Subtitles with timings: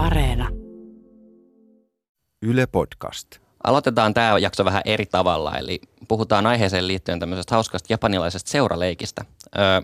[0.00, 0.48] Areena.
[2.42, 3.26] Yle Podcast.
[3.64, 9.24] Aloitetaan tämä jakso vähän eri tavalla, eli puhutaan aiheeseen liittyen tämmöisestä hauskasta japanilaisesta seuraleikistä.
[9.58, 9.80] Öö,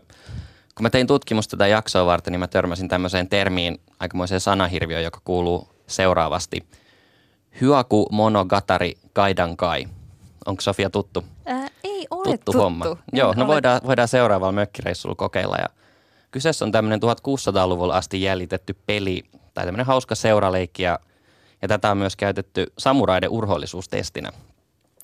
[0.75, 5.21] kun mä tein tutkimusta tätä jaksoa varten, niin mä törmäsin tämmöiseen termiin, aikamoiseen sanahirviöön, joka
[5.25, 6.67] kuuluu seuraavasti.
[7.61, 9.89] Hyaku monogatari kaidankai.
[10.47, 11.25] Onko Sofia tuttu?
[11.47, 12.59] Ää, ei ole tuttu, tuttu.
[12.59, 12.87] homma.
[12.87, 13.53] En Joo, no ole.
[13.53, 15.57] voidaan, voidaan seuraavalla mökkireissulla kokeilla.
[15.57, 15.69] Ja
[16.31, 19.25] kyseessä on tämmöinen 1600-luvulla asti jäljitetty peli
[19.57, 20.99] tai tämmöinen hauska seuraleikki ja,
[21.63, 24.31] ja tätä on myös käytetty samuraiden urhollisuustestinä.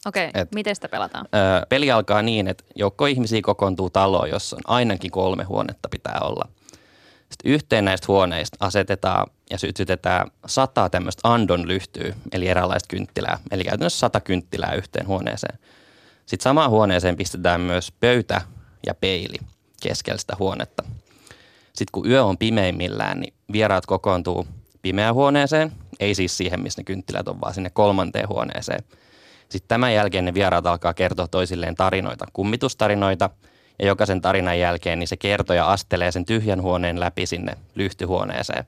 [0.07, 1.27] Okei, Et- miten sitä pelataan?
[1.35, 6.19] Öö, peli alkaa niin, että joukko ihmisiä kokoontuu taloon, jossa on ainakin kolme huonetta pitää
[6.23, 6.49] olla.
[7.31, 13.39] Sitten yhteen näistä huoneista asetetaan ja sytytetään sata tämmöistä andon lyhtyä, eli eräänlaista kynttilää.
[13.51, 15.59] Eli käytännössä sata kynttilää yhteen huoneeseen.
[16.27, 18.41] Sitten samaan huoneeseen pistetään myös pöytä
[18.87, 19.37] ja peili
[19.83, 20.83] keskellä sitä huonetta.
[21.73, 24.47] Sitten kun yö on pimeimmillään, niin vieraat kokoontuu
[24.83, 28.85] pimeään huoneeseen, ei siis siihen, missä ne kynttilät on, vaan sinne kolmanteen huoneeseen.
[29.49, 33.31] Sitten tämän jälkeen ne vieraat alkaa kertoa toisilleen tarinoita, kummitustarinoita,
[33.79, 38.65] ja jokaisen tarinan jälkeen niin se kertoja astelee sen tyhjän huoneen läpi sinne lyhtyhuoneeseen.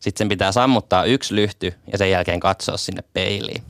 [0.00, 3.62] Sitten sen pitää sammuttaa yksi lyhty ja sen jälkeen katsoa sinne peiliin.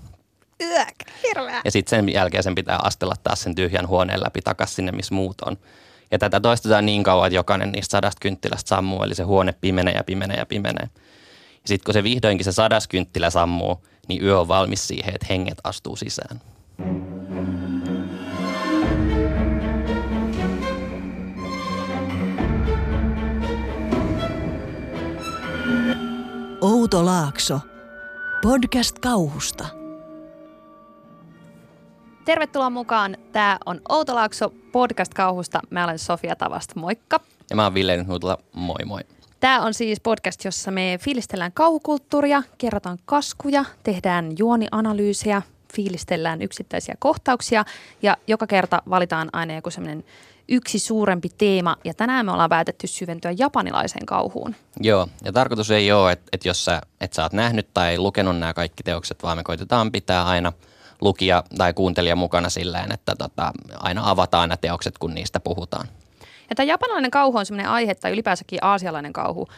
[0.60, 1.60] Yök, hirveä.
[1.64, 5.14] Ja sitten sen jälkeen sen pitää astella taas sen tyhjän huoneen läpi takaisin sinne, missä
[5.14, 5.56] muut on.
[6.10, 9.94] Ja tätä toistetaan niin kauan, että jokainen niistä sadasta kynttilästä sammuu, eli se huone pimenee
[9.94, 10.88] ja pimenee ja pimenee.
[11.52, 15.26] Ja sitten kun se vihdoinkin se sadas kynttilä sammuu, niin yö on valmis siihen, että
[15.30, 16.40] henget astuu sisään.
[26.60, 27.60] Outo Laakso.
[28.42, 29.79] Podcast kauhusta.
[32.24, 33.16] Tervetuloa mukaan.
[33.32, 35.60] Tämä on Outolaakso podcast kauhusta.
[35.70, 36.80] Mä olen Sofia Tavasta.
[36.80, 37.20] Moikka.
[37.50, 39.00] Ja mä oon Ville Nuutila, moi moi.
[39.40, 45.42] Tämä on siis podcast, jossa me fiilistellään kauhukulttuuria, kerrotaan kaskuja, tehdään juonianalyysejä,
[45.74, 47.64] fiilistellään yksittäisiä kohtauksia
[48.02, 50.04] ja joka kerta valitaan aina joku semmoinen
[50.48, 51.76] yksi suurempi teema.
[51.84, 54.54] Ja tänään me ollaan päätetty syventyä japanilaiseen kauhuun.
[54.80, 58.38] Joo, ja tarkoitus ei ole, että, että jos sä et sä oot nähnyt tai lukenut
[58.38, 60.52] nämä kaikki teokset, vaan me koitetaan pitää aina
[61.00, 65.88] lukija tai kuuntelija mukana silleen, että tota, aina avataan nämä teokset, kun niistä puhutaan.
[66.50, 69.48] Ja tämä japanilainen kauhu on sellainen aihe, tai ylipäänsäkin aasialainen kauhu,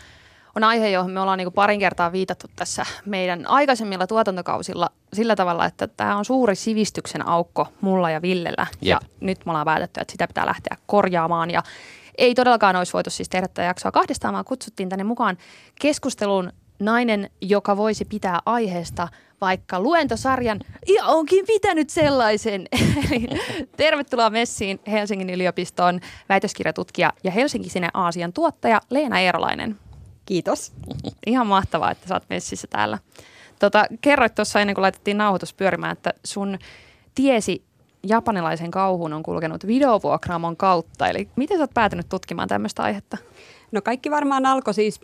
[0.56, 5.66] on aihe, johon me ollaan niin parin kertaa viitattu tässä meidän aikaisemmilla tuotantokausilla sillä tavalla,
[5.66, 8.66] että tämä on suuri sivistyksen aukko mulla ja Villellä.
[8.82, 9.10] Ja Jep.
[9.20, 11.50] nyt me ollaan päätetty, että sitä pitää lähteä korjaamaan.
[11.50, 11.62] Ja
[12.18, 15.38] ei todellakaan olisi voitu siis tehdä tätä jaksoa kahdestaan, vaan kutsuttiin tänne mukaan
[15.80, 19.08] keskusteluun nainen, joka voisi pitää aiheesta
[19.42, 20.60] vaikka luentosarjan,
[20.94, 22.68] ja onkin pitänyt sellaisen.
[23.12, 23.28] Eli
[23.76, 29.78] tervetuloa messiin Helsingin yliopistoon väitöskirjatutkija ja Helsinki Sine Aasian tuottaja Leena Eerolainen.
[30.26, 30.72] Kiitos.
[31.26, 32.98] Ihan mahtavaa, että oot messissä täällä.
[33.58, 36.58] Tota, kerroit tuossa ennen kuin laitettiin nauhoitus pyörimään, että sun
[37.14, 37.64] tiesi
[38.06, 41.08] japanilaisen kauhuun on kulkenut videovuokraamon kautta.
[41.08, 43.16] Eli miten sä oot päätynyt tutkimaan tämmöistä aihetta?
[43.72, 45.00] No kaikki varmaan alkoi siis,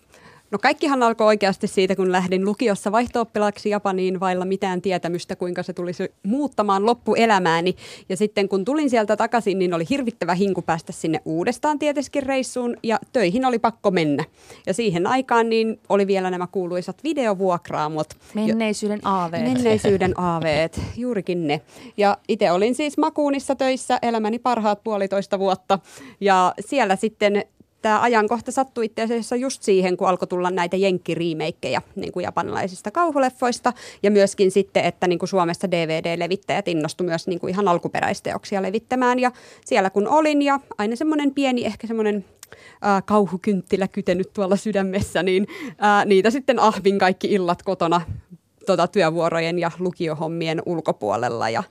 [0.51, 5.73] no kaikkihan alkoi oikeasti siitä, kun lähdin lukiossa vaihto-oppilaaksi Japaniin vailla mitään tietämystä, kuinka se
[5.73, 7.75] tulisi muuttamaan loppuelämääni.
[8.09, 12.77] Ja sitten kun tulin sieltä takaisin, niin oli hirvittävä hinku päästä sinne uudestaan tietenkin reissuun
[12.83, 14.25] ja töihin oli pakko mennä.
[14.67, 18.09] Ja siihen aikaan niin oli vielä nämä kuuluisat videovuokraamot.
[18.35, 19.43] Menneisyyden aaveet.
[19.43, 21.61] Menneisyyden aaveet, juurikin ne.
[21.97, 25.79] Ja itse olin siis Makuunissa töissä elämäni parhaat puolitoista vuotta.
[26.21, 27.45] Ja siellä sitten
[27.83, 32.91] tämä ajankohta sattui itse asiassa just siihen, kun alkoi tulla näitä jenkkiriimeikkejä niin kuin japanilaisista
[32.91, 33.73] kauhuleffoista.
[34.03, 39.19] Ja myöskin sitten, että niin kuin Suomessa DVD-levittäjät innostu myös niin kuin ihan alkuperäisteoksia levittämään.
[39.19, 39.33] Ja
[39.65, 42.25] siellä kun olin ja aina semmoinen pieni, ehkä semmoinen
[43.05, 45.47] kauhukynttilä kytenyt tuolla sydämessä, niin
[45.79, 48.01] ää, niitä sitten ahvin kaikki illat kotona
[48.67, 51.51] tota, työvuorojen ja lukiohommien ulkopuolella.
[51.51, 51.63] Ja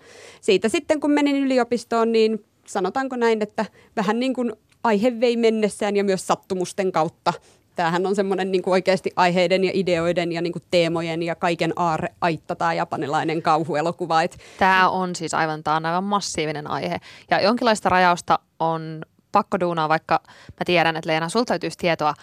[0.41, 3.65] siitä sitten, kun menin yliopistoon, niin sanotaanko näin, että
[3.95, 4.53] vähän niin kuin
[4.87, 7.33] aihe vei mennessään ja myös sattumusten kautta.
[7.75, 12.07] Tämähän on semmoinen niin oikeasti aiheiden ja ideoiden ja niin kuin teemojen ja kaiken aarre
[12.21, 14.21] aitta tämä japanilainen kauhuelokuva.
[14.21, 16.97] Et Tämä on siis aivan, tämä on aivan massiivinen aihe.
[17.29, 19.01] Ja jonkinlaista rajausta on
[19.31, 22.13] pakko duunaa, vaikka mä tiedän, että Leena, sulta tietoa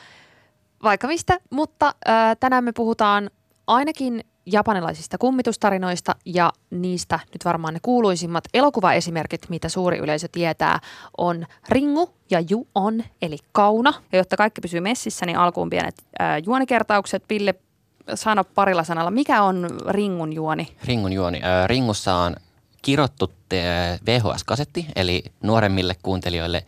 [0.82, 3.30] vaikka mistä, mutta ää, tänään me puhutaan
[3.66, 10.78] ainakin japanilaisista kummitustarinoista ja niistä nyt varmaan ne kuuluisimmat elokuvaesimerkit, mitä suuri yleisö tietää,
[11.18, 13.94] on Ringu ja Ju on, eli Kauna.
[14.12, 17.24] Ja jotta kaikki pysyy messissä, niin alkuun pienet ää, juonikertaukset.
[17.30, 17.54] Ville,
[18.14, 20.76] sano parilla sanalla, mikä on Ringun juoni?
[20.84, 21.38] Ringun juoni.
[21.38, 22.36] Ö, Ringussa on
[22.82, 23.32] kirottu
[24.06, 26.64] VHS-kasetti, eli nuoremmille kuuntelijoille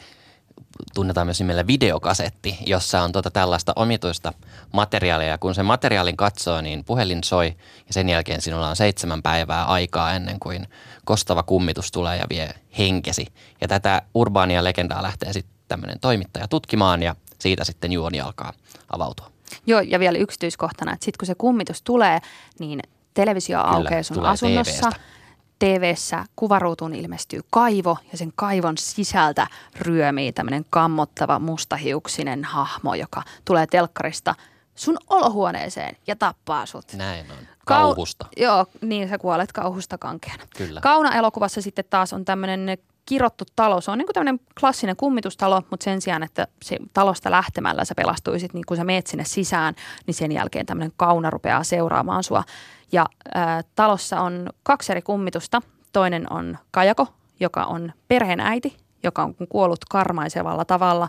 [0.94, 4.32] tunnetaan myös nimellä videokasetti, jossa on tuota tällaista omituista
[4.73, 5.28] materiaalia.
[5.28, 7.46] Ja kun sen materiaalin katsoo, niin puhelin soi
[7.87, 10.69] ja sen jälkeen sinulla on seitsemän päivää aikaa ennen kuin
[11.05, 13.26] kostava kummitus tulee ja vie henkesi.
[13.61, 18.52] Ja tätä urbaania legendaa lähtee sitten tämmöinen toimittaja tutkimaan ja siitä sitten juoni alkaa
[18.93, 19.31] avautua.
[19.67, 22.19] Joo, ja vielä yksityiskohtana, että sitten kun se kummitus tulee,
[22.58, 22.81] niin
[23.14, 24.90] televisio Kyllä, aukeaa sun asunnossa.
[24.90, 25.15] TV:stä.
[25.58, 29.47] TV-ssä kuvaruutuun ilmestyy kaivo ja sen kaivon sisältä
[29.81, 34.35] ryömii tämmöinen kammottava mustahiuksinen hahmo, joka tulee telkkarista
[34.75, 36.93] sun olohuoneeseen ja tappaa sut.
[36.93, 37.37] Näin on.
[37.38, 38.26] Kau- Kauhusta.
[38.37, 40.43] Joo, niin sä kuolet kauhusta kankeana.
[40.56, 40.81] Kyllä.
[40.81, 43.81] Kauna-elokuvassa sitten taas on tämmöinen kirottu talo.
[43.81, 48.55] Se on niin tämmöinen klassinen kummitustalo, mutta sen sijaan, että se talosta lähtemällä sä pelastuisit,
[48.55, 49.75] niin kun sä meet sinne sisään,
[50.06, 52.44] niin sen jälkeen tämmöinen kauna rupeaa seuraamaan sua.
[52.93, 53.06] Ja
[53.37, 55.62] äh, talossa on kaksi eri kummitusta.
[55.93, 57.06] Toinen on Kajako,
[57.41, 61.09] joka on perheenäiti, joka on kuollut karmaisevalla tavalla.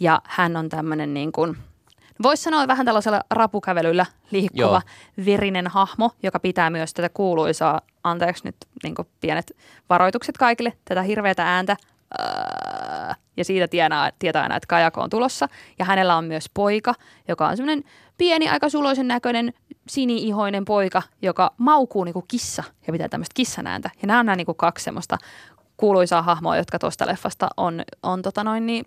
[0.00, 1.56] Ja hän on tämmöinen niin kuin,
[2.22, 5.26] voisi sanoa vähän tällaisella rapukävelyllä liikkuva Joo.
[5.26, 9.56] verinen hahmo, joka pitää myös tätä kuuluisaa, anteeksi nyt niin pienet
[9.90, 11.76] varoitukset kaikille, tätä hirveätä ääntä.
[12.18, 15.48] Ää, Ja siitä tietää, tietää aina, että Kajako on tulossa.
[15.78, 16.94] Ja hänellä on myös poika,
[17.28, 17.84] joka on semmoinen
[18.18, 19.52] pieni, aika suloisen näköinen,
[19.88, 23.90] sini-ihoinen poika, joka maukuu niin kuin kissa ja pitää tämmöistä kissan ääntä.
[24.02, 25.18] Ja nämä on nämä niin kuin kaksi semmoista
[25.76, 28.84] kuuluisaa hahmoa, jotka tuosta leffasta on, on tota noin niin,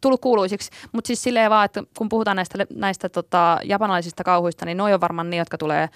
[0.00, 0.70] tullut kuuluisiksi.
[0.92, 5.00] Mutta siis silleen vaan, että kun puhutaan näistä, näistä tota, japanilaisista kauhuista, niin noi on
[5.00, 5.88] varmaan ne, jotka tulee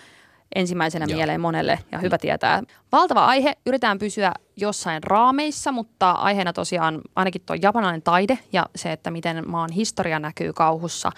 [0.55, 1.17] ensimmäisenä Joo.
[1.17, 2.63] mieleen monelle ja hyvä tietää.
[2.93, 8.93] Valtava aihe, yritetään pysyä jossain raameissa, mutta aiheena tosiaan ainakin tuo japanilainen taide ja se,
[8.93, 11.11] että miten maan historia näkyy kauhussa,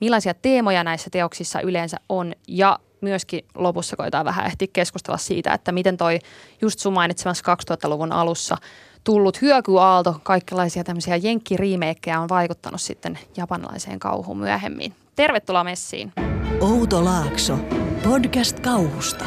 [0.00, 5.72] millaisia teemoja näissä teoksissa yleensä on ja myöskin lopussa koetaan vähän ehtiä keskustella siitä, että
[5.72, 6.18] miten toi
[6.62, 8.56] just sun mainitsemassa 2000-luvun alussa
[9.06, 14.94] tullut hyökyaalto, kaikenlaisia tämmöisiä jenkkiriimeikkejä on vaikuttanut sitten japanilaiseen kauhuun myöhemmin.
[15.16, 16.12] Tervetuloa messiin.
[16.60, 17.58] Outo Laakso.
[18.04, 19.24] Podcast kauhusta.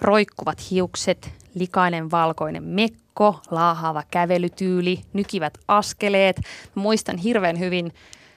[0.00, 6.40] Roikkuvat hiukset, likainen valkoinen mekko, laahaava kävelytyyli, nykivät askeleet.
[6.74, 7.92] Muistan hirveän hyvin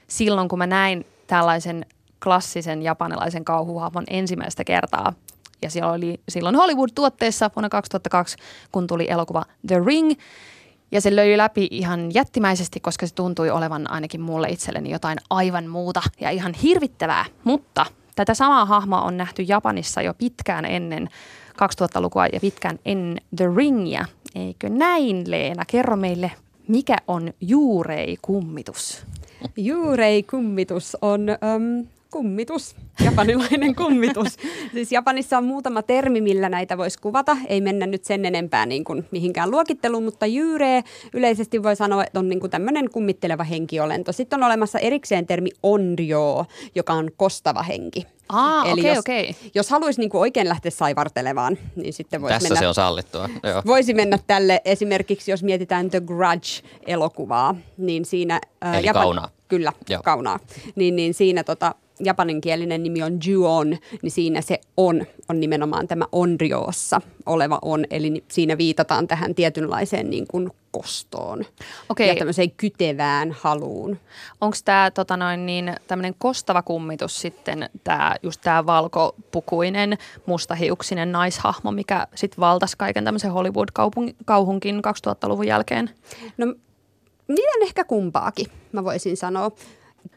[0.06, 1.86] silloin, kun mä näin tällaisen
[2.22, 5.12] klassisen japanilaisen kauhuhahmon ensimmäistä kertaa.
[5.62, 8.36] Ja siellä oli silloin Hollywood-tuotteessa vuonna 2002,
[8.72, 10.12] kun tuli elokuva The Ring.
[10.92, 15.66] Ja se löi läpi ihan jättimäisesti, koska se tuntui olevan ainakin mulle itselleni jotain aivan
[15.66, 17.24] muuta ja ihan hirvittävää.
[17.44, 21.08] Mutta tätä samaa hahmoa on nähty Japanissa jo pitkään ennen
[21.52, 24.04] 2000-lukua ja pitkään ennen The Ringia.
[24.34, 25.64] Eikö näin, Leena?
[25.64, 26.30] Kerro meille,
[26.68, 29.06] mikä on juurei-kummitus?
[29.56, 34.36] Juurei-kummitus on äm, kummitus, japanilainen kummitus.
[34.74, 37.36] siis Japanissa on muutama termi, millä näitä voisi kuvata.
[37.48, 40.82] Ei mennä nyt sen enempää niin kuin mihinkään luokitteluun, mutta juuree
[41.12, 44.12] yleisesti voi sanoa, että on niin kuin tämmöinen kummitteleva henkiolento.
[44.12, 48.06] Sitten on olemassa erikseen termi onryo, joka on kostava henki.
[48.28, 49.36] Aa, Eli okei, jos, okei.
[49.54, 53.28] jos haluaisi niin kuin oikein lähteä saivartelemaan, niin sitten voisi Tässä mennä se on sallittua.
[53.42, 53.62] Joo.
[53.66, 58.40] Voisi mennä tälle esimerkiksi, jos mietitään The Grudge-elokuvaa, niin siinä...
[58.60, 59.28] ää, Eli kaunaa.
[59.48, 60.02] Kyllä, Joo.
[60.04, 60.38] kaunaa.
[60.74, 66.04] Niin, niin siinä tota, japaninkielinen nimi on Ju-on, niin siinä se on, on nimenomaan tämä
[66.12, 71.44] onryoossa oleva on, eli siinä viitataan tähän tietynlaiseen niin kuin kostoon
[71.88, 72.08] Okei.
[72.08, 73.98] ja tämmöiseen kytevään haluun.
[74.40, 81.70] Onko tämä tota noin, niin, tämmöinen kostava kummitus sitten tää, just tämä valkopukuinen, mustahiuksinen naishahmo,
[81.70, 85.90] mikä sitten valtasi kaiken tämmöisen Hollywood-kauhunkin 2000-luvun jälkeen?
[86.38, 86.46] No
[87.28, 89.50] niitä on ehkä kumpaakin, mä voisin sanoa.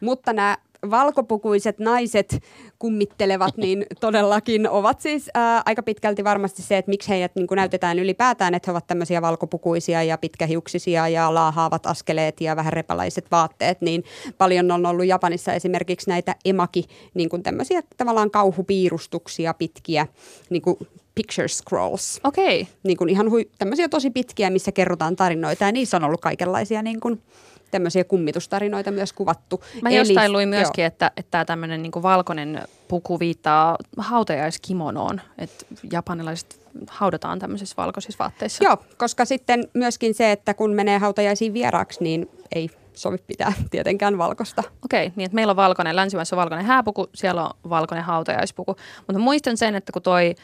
[0.00, 0.56] Mutta nämä
[0.90, 2.42] valkopukuiset naiset
[2.78, 7.98] kummittelevat, niin todellakin ovat siis ää, aika pitkälti varmasti se, että miksi heidät niin näytetään
[7.98, 13.80] ylipäätään, että he ovat tämmöisiä valkopukuisia ja pitkähiuksisia ja laahaavat askeleet ja vähän repalaiset vaatteet,
[13.80, 14.04] niin
[14.38, 20.06] paljon on ollut Japanissa esimerkiksi näitä emaki, niin kuin tämmöisiä tavallaan kauhupiirustuksia pitkiä,
[20.50, 20.76] niin kuin
[21.16, 22.68] picture scrolls Okei.
[22.82, 26.82] niin kuin ihan hui, tämmöisiä tosi pitkiä, missä kerrotaan tarinoita ja niissä on ollut kaikenlaisia
[26.82, 27.22] niin kuin,
[27.70, 29.64] tämmöisiä kummitustarinoita myös kuvattu.
[29.82, 30.86] Mä Eli- jostain luin myöskin, joo.
[30.86, 38.64] että, että tämä tämmöinen niinku valkoinen puku viittaa hautajaiskimonoon, että japanilaiset haudataan tämmöisissä valkoisissa vaatteissa.
[38.64, 44.18] Joo, koska sitten myöskin se, että kun menee hautajaisiin vieraaksi, niin ei sovi pitää tietenkään
[44.18, 44.62] valkosta.
[44.84, 48.76] Okei, niin että meillä on valkoinen, länsimaissa on valkoinen hääpuku, siellä on valkoinen hautajaispuku.
[49.06, 50.34] Mutta muistan sen, että kun toi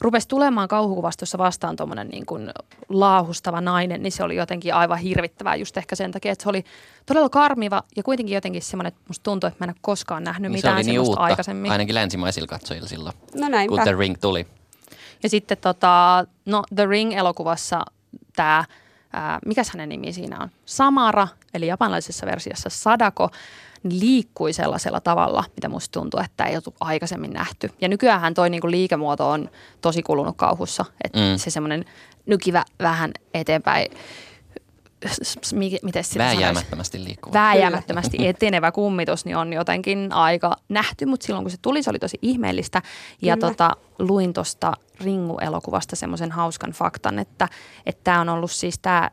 [0.00, 2.50] rupesi tulemaan kauhukuvastossa vastaan tuommoinen niin kuin
[2.88, 6.64] laahustava nainen, niin se oli jotenkin aivan hirvittävää just ehkä sen takia, että se oli
[7.06, 10.52] todella karmiva ja kuitenkin jotenkin semmoinen, että musta tuntui, että mä en ole koskaan nähnyt
[10.52, 11.72] Niin se mitään oli niin uutta, aikaisemmin.
[11.72, 13.68] ainakin länsimaisilla katsojilla silloin, No näinpä.
[13.76, 14.46] kun The Ring tuli.
[15.22, 17.80] Ja sitten tota, no The Ring-elokuvassa
[18.36, 18.64] tämä
[19.12, 20.50] ää, mikäs hänen nimi siinä on?
[20.64, 23.30] Samara, eli japanilaisessa versiossa Sadako,
[23.82, 27.70] liikkui sellaisella tavalla, mitä musta tuntuu, että ei ole aikaisemmin nähty.
[27.80, 29.50] Ja nykyään toi niinku liikemuoto on
[29.80, 31.36] tosi kulunut kauhussa, että mm.
[31.36, 31.84] se semmoinen
[32.26, 33.92] nykivä vähän eteenpäin
[35.82, 37.32] miten sitä Vääjäämättömästi liikkuva.
[37.32, 41.98] Vääjäämättömästi etenevä kummitus niin on jotenkin aika nähty, mutta silloin kun se tuli, se oli
[41.98, 42.82] tosi ihmeellistä.
[43.22, 47.48] Ja tota, luin tuosta Ringu-elokuvasta semmoisen hauskan faktan, että
[48.04, 49.10] tämä on ollut siis tämä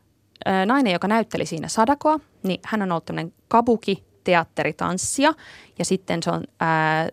[0.66, 5.34] nainen, joka näytteli siinä Sadakoa, niin hän on ollut tämmöinen kabuki teatteritanssija
[5.80, 7.10] ja sitten se on ää,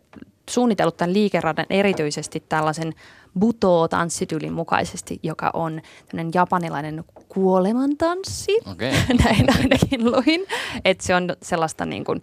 [0.51, 2.93] suunnitellut tämän liikeradan erityisesti tällaisen
[3.39, 8.59] Buto-tanssityylin mukaisesti, joka on tämmöinen japanilainen kuolemantanssi.
[8.73, 8.91] Okay.
[9.25, 10.47] Näin ainakin luin.
[10.85, 12.21] Että se on sellaista niin kuin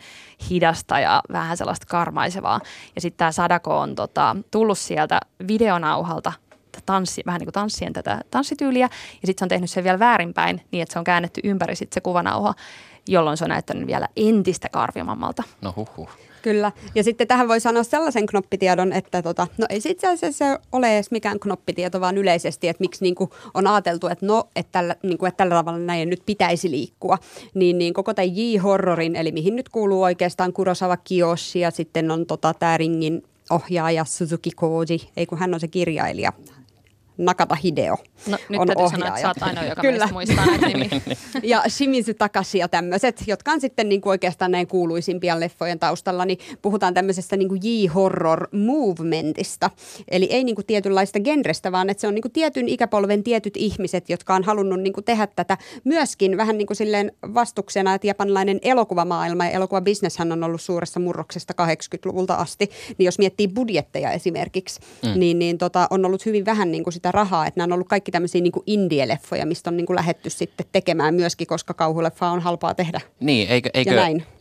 [0.50, 2.62] hidasta ja vähän sellaista karmaisevaa.
[2.96, 6.34] Ja sitten tämä Sadako on tota, tullut sieltä videonauhalta
[6.86, 8.90] tanssi, vähän niin kuin tanssien tätä tanssityyliä.
[9.22, 11.94] Ja sitten se on tehnyt sen vielä väärinpäin niin, että se on käännetty ympäri sitten
[11.94, 12.54] se kuvanauha,
[13.08, 15.44] jolloin se on näyttänyt vielä entistä karvimammalta.
[15.62, 16.10] No huh, huh.
[16.42, 16.72] Kyllä.
[16.96, 21.12] Ja sitten tähän voi sanoa sellaisen knoppitiedon, että tota, no ei itse asiassa ole edes
[21.12, 25.18] mikään knoppitieto, vaan yleisesti, että miksi niin kuin on ajateltu, että no, että tällä, niin
[25.18, 27.18] kuin, että tällä tavalla näin nyt pitäisi liikkua.
[27.54, 32.26] Niin, niin koko tämän J-horrorin, eli mihin nyt kuuluu oikeastaan Kurosawa Kiyoshi ja sitten on
[32.26, 36.34] tota, tämä ringin ohjaaja Suzuki Koji, ei kun hän on se kirjailija,
[37.22, 37.98] Nakata Hideo
[38.28, 38.90] no, nyt on täytyy ohjaaja.
[38.90, 40.10] sanoa, että sä oot ainoa, joka Kyllä.
[40.12, 40.68] muistaa näitä
[41.44, 46.26] ja Shimizu Takashi ja tämmöiset, jotka on sitten niin kuin oikeastaan näin kuuluisimpia leffojen taustalla,
[46.26, 49.70] niin puhutaan tämmöisestä niin kuin J-horror movementista.
[50.12, 53.58] Eli ei niin kuin tietynlaista genrestä, vaan että se on niin kuin tietyn ikäpolven tietyt
[53.58, 58.08] ihmiset, jotka on halunnut niin kuin tehdä tätä myöskin vähän niin kuin silleen vastuksena, että
[58.08, 64.80] japanilainen elokuvamaailma ja elokuvabisneshän on ollut suuressa murroksesta 80-luvulta asti, niin jos miettii budjetteja esimerkiksi,
[65.04, 65.20] mm.
[65.20, 67.88] niin, niin tota, on ollut hyvin vähän niin kuin sitä rahaa, että nämä on ollut
[67.88, 72.40] kaikki tämmöisiä niin indie-leffoja, mistä on niin kuin lähetty sitten tekemään myöskin, koska kauhuleffa on
[72.40, 73.02] halpaa tehdä.
[73.20, 73.92] Niin, eikö, eikö,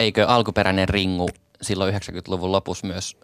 [0.01, 1.29] eikö alkuperäinen ringu
[1.63, 3.17] silloin 90-luvun lopussa myös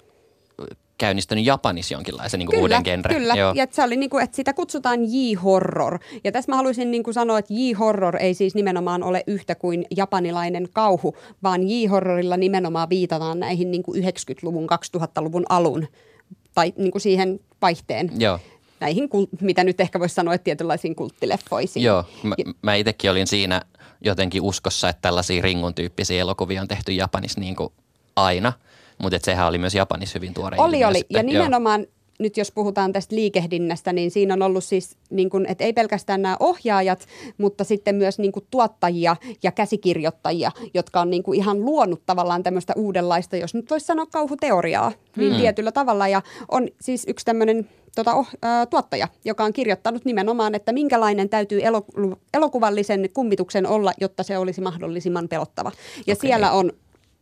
[0.98, 3.14] käynnistänyt Japanissa jonkinlaisen niin kuin kyllä, uuden genre.
[3.14, 3.52] Kyllä, Joo.
[3.56, 5.98] ja se oli niin kuin, että sitä kutsutaan J-horror.
[6.24, 9.86] Ja tässä mä haluaisin niin kuin sanoa, että J-horror ei siis nimenomaan ole yhtä kuin
[9.96, 15.88] japanilainen kauhu, vaan J-horrorilla nimenomaan viitataan näihin niin kuin 90-luvun, 2000-luvun alun
[16.54, 18.10] tai niin kuin siihen vaihteen.
[18.18, 18.38] Joo
[18.80, 19.08] näihin,
[19.40, 21.84] mitä nyt ehkä voisi sanoa, että tietynlaisiin kulttileffoisiin.
[21.84, 23.62] Joo, mä, mä itsekin olin siinä
[24.00, 27.72] jotenkin uskossa, että tällaisia ringun tyyppisiä elokuvia on tehty Japanissa niin kuin
[28.16, 28.52] aina,
[28.98, 30.98] mutta sehän oli myös Japanissa hyvin tuore Oli, oli.
[30.98, 31.16] Sitten.
[31.16, 31.86] Ja nimenomaan
[32.18, 36.22] nyt jos puhutaan tästä liikehdinnästä, niin siinä on ollut siis, niin kuin, että ei pelkästään
[36.22, 37.06] nämä ohjaajat,
[37.38, 42.42] mutta sitten myös niin kuin tuottajia ja käsikirjoittajia, jotka on niin kuin ihan luonut tavallaan
[42.42, 45.40] tämmöistä uudenlaista, jos nyt voisi sanoa kauhuteoriaa, niin hmm.
[45.40, 46.08] tietyllä tavalla.
[46.08, 51.28] Ja on siis yksi tämmöinen tota, oh, äh, tuottaja, joka on kirjoittanut nimenomaan, että minkälainen
[51.28, 55.72] täytyy eloku- elokuvallisen kummituksen olla, jotta se olisi mahdollisimman pelottava.
[56.06, 56.28] Ja okay.
[56.28, 56.72] siellä on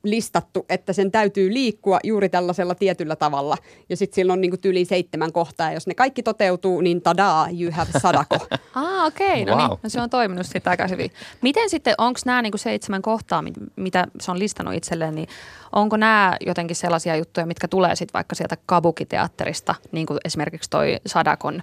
[0.05, 3.57] listattu, että sen täytyy liikkua juuri tällaisella tietyllä tavalla.
[3.89, 5.69] Ja sitten sillä on niinku tyyli seitsemän kohtaa.
[5.69, 8.37] Ja jos ne kaikki toteutuu, niin tadaa, you have sadako.
[8.75, 9.43] ah, okei.
[9.43, 9.45] Okay.
[9.45, 9.71] No wow.
[9.71, 11.11] niin, no se on toiminut sitten aika hyvin.
[11.43, 13.45] Miten sitten, onko nämä niinku seitsemän kohtaa,
[13.77, 15.29] mitä se on listannut itselleen, niin
[15.75, 21.01] onko nämä jotenkin sellaisia juttuja, mitkä tulee sitten vaikka sieltä kabukiteatterista, niin kuin esimerkiksi toi
[21.07, 21.63] Sadakon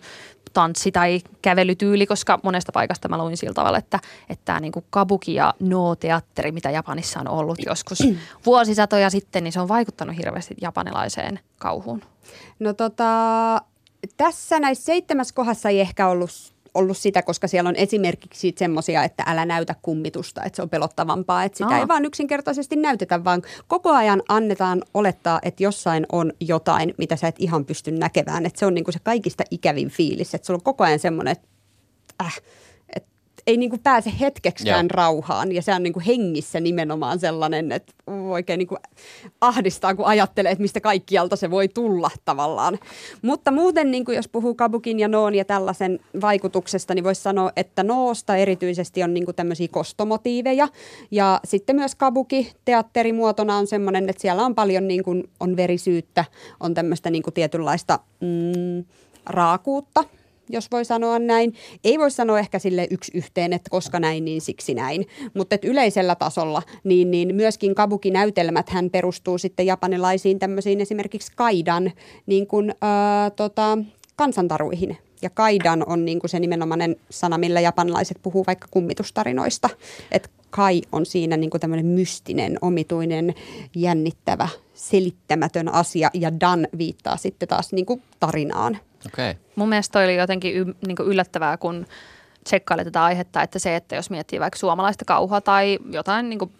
[0.54, 4.00] tanssi- tai kävelytyyli, koska monesta paikasta mä luin sillä tavalla, että,
[4.30, 8.00] että tämä niin kabuki ja no-teatteri, mitä Japanissa on ollut joskus
[8.46, 12.02] vuosisatoja sitten, niin se on vaikuttanut hirveästi japanilaiseen kauhuun.
[12.60, 13.06] No tota,
[14.18, 16.32] tässä näissä seitsemässä kohdassa ei ehkä ollut
[16.74, 21.44] ollut sitä, koska siellä on esimerkiksi semmoisia, että älä näytä kummitusta, että se on pelottavampaa.
[21.44, 21.80] Että sitä Aa.
[21.80, 27.28] ei vaan yksinkertaisesti näytetä, vaan koko ajan annetaan olettaa, että jossain on jotain, mitä sä
[27.28, 28.46] et ihan pysty näkemään.
[28.46, 31.48] Että se on niinku se kaikista ikävin fiilis, että sulla on koko ajan semmoinen, että
[32.22, 32.42] äh,
[33.48, 34.96] ei niin kuin pääse hetkeksikään Joo.
[34.96, 35.52] rauhaan.
[35.52, 38.80] Ja se on niin kuin hengissä nimenomaan sellainen, että oikein niin kuin
[39.42, 42.80] ahdistaa, kun ajattelee, että mistä kaikkialta se voi tulla tavallaan.
[43.22, 47.52] Mutta muuten, niin kuin jos puhuu kabukin ja noon ja tällaisen vaikutuksesta, niin voisi sanoa,
[47.56, 50.68] että noosta erityisesti on niin kuin tämmöisiä kostomotiiveja.
[51.12, 56.26] Ja sitten myös kabuki teatterimuotona on semmoinen, että siellä on paljon niin kuin, on verisyyttä,
[56.60, 58.86] on tämmöistä niin kuin tietynlaista mm,
[59.26, 60.04] raakuutta–
[60.52, 61.54] jos voi sanoa näin.
[61.84, 65.08] Ei voi sanoa ehkä sille yksi yhteen, että koska näin, niin siksi näin.
[65.34, 71.92] Mutta yleisellä tasolla, niin, niin myöskin kabukinäytelmät hän perustuu sitten japanilaisiin tämmöisiin esimerkiksi kaidan
[72.26, 73.78] niin kuin, ää, tota,
[74.16, 74.98] kansantaruihin.
[75.22, 79.70] Ja kaidan on niin kuin se nimenomainen sana, millä japanilaiset puhuu vaikka kummitustarinoista.
[80.12, 83.34] Että kai on siinä niin kuin tämmöinen mystinen, omituinen,
[83.76, 86.10] jännittävä, selittämätön asia.
[86.14, 88.78] Ja dan viittaa sitten taas niin kuin tarinaan.
[89.06, 89.36] Okay.
[89.56, 91.86] Mun mielestä toi oli jotenkin y, niin yllättävää, kun
[92.44, 96.52] tsekkaile tätä aihetta, että se, että jos miettii vaikka suomalaista kauhua tai jotain niin kuin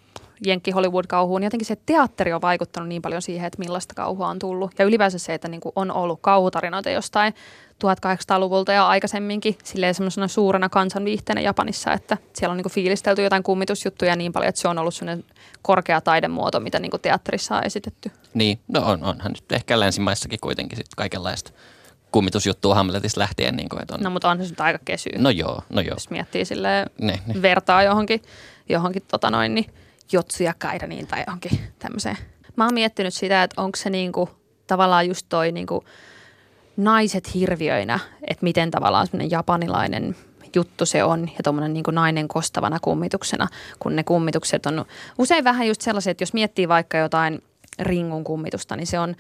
[0.46, 4.40] Jenkki Hollywood-kauhuun, niin jotenkin se teatteri on vaikuttanut niin paljon siihen, että millaista kauhua on
[4.40, 4.72] tullut.
[4.80, 7.34] Ja ylipäänsä se, että niin kuin on ollut kauhutarinoita jostain
[7.86, 13.44] 1800-luvulta ja aikaisemminkin silleen semmoisena suurena kansanviihteenä Japanissa, että siellä on niin kuin fiilistelty jotain
[13.44, 15.26] kummitusjuttuja niin paljon, että se on ollut sellainen
[15.62, 18.12] korkea taidemuoto, mitä niin kuin teatterissa on esitetty.
[18.34, 21.52] Niin, no on, onhan nyt ehkä länsimaissakin kuitenkin sit kaikenlaista
[22.12, 23.56] kummitusjuttua Hamletista lähtien.
[23.56, 24.02] Niin kuin, että on.
[24.02, 25.10] No mutta on se nyt aika kesy.
[25.18, 25.96] no joo, no joo.
[25.96, 27.42] Jos miettii silleen, Ne, ne.
[27.42, 28.22] vertaa johonkin,
[28.70, 29.66] johonkin tota noin, niin
[30.12, 32.18] Jotsu ja Kaidaniin tai johonkin tämmöiseen.
[32.56, 34.30] Mä oon miettinyt sitä, että onko se niinku,
[34.68, 35.84] tavallaan just toi niinku,
[36.78, 40.16] naiset hirviöinä, että miten tavallaan semmoinen japanilainen
[40.56, 43.48] juttu se on ja tuommoinen niin nainen kostavana kummituksena,
[43.80, 44.86] kun ne kummitukset on
[45.18, 47.44] usein vähän just sellaiset, että jos miettii vaikka jotain
[47.80, 49.16] ringun kummitusta, niin se on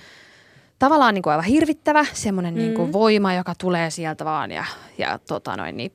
[0.81, 2.57] tavallaan niin kuin aivan hirvittävä, semmoinen mm.
[2.57, 4.65] niin kuin voima, joka tulee sieltä vaan ja,
[4.97, 5.91] ja tota noin, niin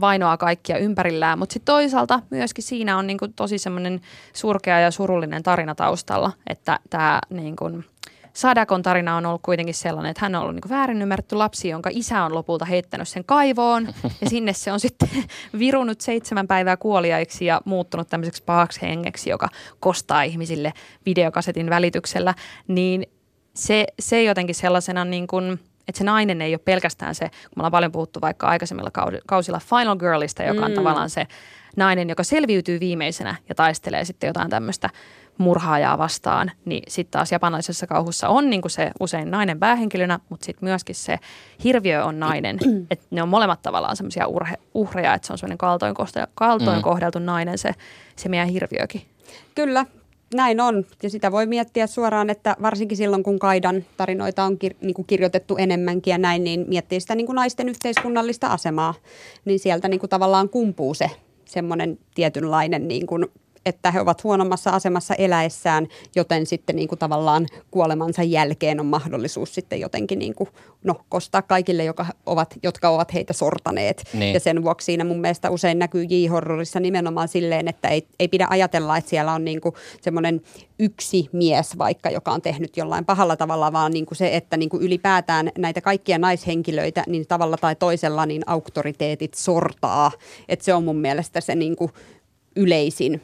[0.00, 1.38] vainoaa kaikkia ympärillään.
[1.38, 4.00] Mutta sitten toisaalta myöskin siinä on niin kuin tosi semmoinen
[4.32, 7.84] surkea ja surullinen tarina taustalla, että tämä niin kuin
[8.32, 11.90] Sadakon tarina on ollut kuitenkin sellainen, että hän on ollut niin väärin ymmärretty lapsi, jonka
[11.92, 13.88] isä on lopulta heittänyt sen kaivoon.
[14.20, 15.08] Ja sinne se on sitten
[15.58, 19.48] virunut seitsemän päivää kuoliaiksi ja muuttunut tämmöiseksi pahaksi hengeksi, joka
[19.80, 20.72] kostaa ihmisille
[21.06, 22.34] videokasetin välityksellä.
[22.68, 23.06] Niin
[23.56, 25.52] se, se jotenkin sellaisena niin kuin,
[25.88, 28.90] että se nainen ei ole pelkästään se, kun me ollaan paljon puhuttu vaikka aikaisemmilla
[29.26, 30.74] kausilla Final Girlista, joka on Mm.
[30.74, 31.26] tavallaan se
[31.76, 34.90] nainen, joka selviytyy viimeisenä ja taistelee sitten jotain tämmöistä
[35.38, 40.68] murhaajaa vastaan, niin sitten taas japanilaisessa kauhussa on niin se usein nainen päähenkilönä, mutta sitten
[40.68, 41.18] myöskin se
[41.64, 42.58] hirviö on nainen.
[42.90, 44.24] että ne on molemmat tavallaan semmoisia
[44.74, 46.82] uhreja, että se on semmoinen kaltoin, kohte- kaltoin Mm.
[46.82, 47.72] kohdeltu nainen se,
[48.16, 49.02] se meidän hirviökin.
[49.54, 49.86] Kyllä,
[50.34, 50.84] näin on.
[51.02, 55.06] Ja sitä voi miettiä suoraan, että varsinkin silloin, kun Kaidan tarinoita on kir- niin kuin
[55.06, 58.94] kirjoitettu enemmänkin ja näin, niin miettii sitä niin kuin naisten yhteiskunnallista asemaa.
[59.44, 61.10] Niin sieltä niin kuin tavallaan kumpuu se
[61.44, 63.26] semmoinen tietynlainen niin kuin
[63.66, 69.54] että he ovat huonommassa asemassa eläessään, joten sitten niin kuin tavallaan kuolemansa jälkeen on mahdollisuus
[69.54, 70.48] sitten jotenkin niin kuin,
[70.84, 74.04] no, kostaa kaikille, joka ovat, jotka ovat heitä sortaneet.
[74.12, 74.34] Niin.
[74.34, 78.46] Ja sen vuoksi siinä mun mielestä usein näkyy J-horrorissa nimenomaan silleen, että ei, ei pidä
[78.50, 80.40] ajatella, että siellä on niin kuin semmoinen
[80.78, 84.68] yksi mies vaikka, joka on tehnyt jollain pahalla tavalla, vaan niin kuin se, että niin
[84.68, 90.12] kuin ylipäätään näitä kaikkia naishenkilöitä niin tavalla tai toisella niin auktoriteetit sortaa.
[90.48, 91.90] Että se on mun mielestä se niin kuin
[92.56, 93.20] yleisin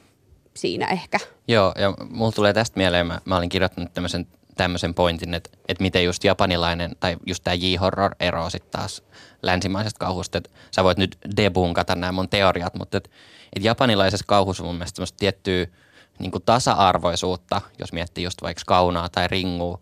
[0.54, 1.18] siinä ehkä.
[1.48, 5.82] Joo, ja mulla tulee tästä mieleen, mä, mä olin kirjoittanut tämmöisen, tämmöisen pointin, että, että
[5.82, 9.02] miten just japanilainen, tai just tämä J-horror eroaa sitten taas
[9.42, 10.38] länsimaisesta kauhusta.
[10.38, 13.10] Että sä voit nyt debunkata nämä mun teoriat, mutta että,
[13.56, 15.66] että japanilaisessa kauhussa on mun mielestä semmoista tiettyä
[16.18, 19.78] niin tasa-arvoisuutta, jos miettii just vaikka kaunaa tai ringua,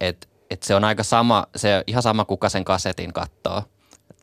[0.00, 3.62] että, että se on aika sama, se ihan sama kuka sen kasetin katsoo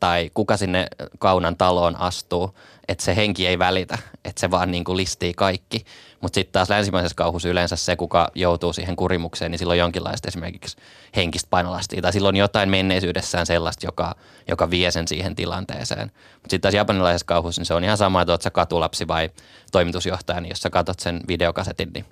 [0.00, 0.86] tai kuka sinne
[1.18, 2.54] kaunan taloon astuu,
[2.90, 5.84] että se henki ei välitä, että se vaan niin kuin listii kaikki.
[6.20, 10.76] Mutta sitten taas länsimaisessa kauhussa yleensä se, kuka joutuu siihen kurimukseen, niin silloin jonkinlaista esimerkiksi
[11.16, 14.14] henkistä painolastia tai silloin jotain menneisyydessään sellaista, joka,
[14.48, 16.12] joka vie sen siihen tilanteeseen.
[16.34, 19.30] Mutta sitten taas japanilaisessa kauhussa niin se on ihan sama, että oot sä katulapsi vai
[19.72, 22.04] toimitusjohtaja, niin jos sä katot sen videokasetin, niin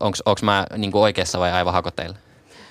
[0.00, 2.16] onko mä niin kuin oikeassa vai aivan hakoteilla?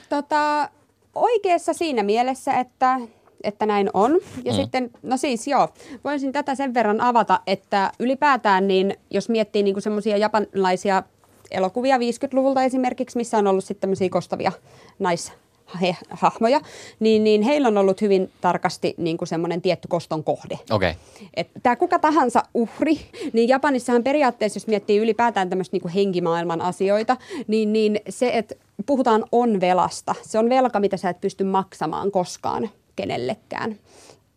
[0.10, 0.70] Tota,
[1.16, 3.00] oikeassa siinä mielessä, että,
[3.44, 4.20] että näin on.
[4.46, 4.56] Ja Mm.
[4.56, 5.70] sitten, no siis joo,
[6.04, 11.04] voisin tätä sen verran avata, että ylipäätään niin, jos miettii niin semmoisia japanilaisia
[11.52, 14.52] elokuvia 50-luvulta esimerkiksi, missä on ollut sitten tämmöisiä kostavia
[15.00, 16.62] naishahmoja,
[17.00, 20.60] niin, niin heillä on ollut hyvin tarkasti niin kuin semmoinen tietty koston kohde.
[20.72, 20.94] Okei.
[21.34, 21.46] Okay.
[21.64, 23.00] Tämä kuka tahansa uhri,
[23.34, 27.18] niin Japanissahan periaatteessa, jos miettii ylipäätään tämmöistä niinku henkimaailman asioita,
[27.48, 30.16] niin, niin se, että puhutaan on velasta.
[30.22, 33.76] Se on velka, mitä sä et pysty maksamaan koskaan kenellekään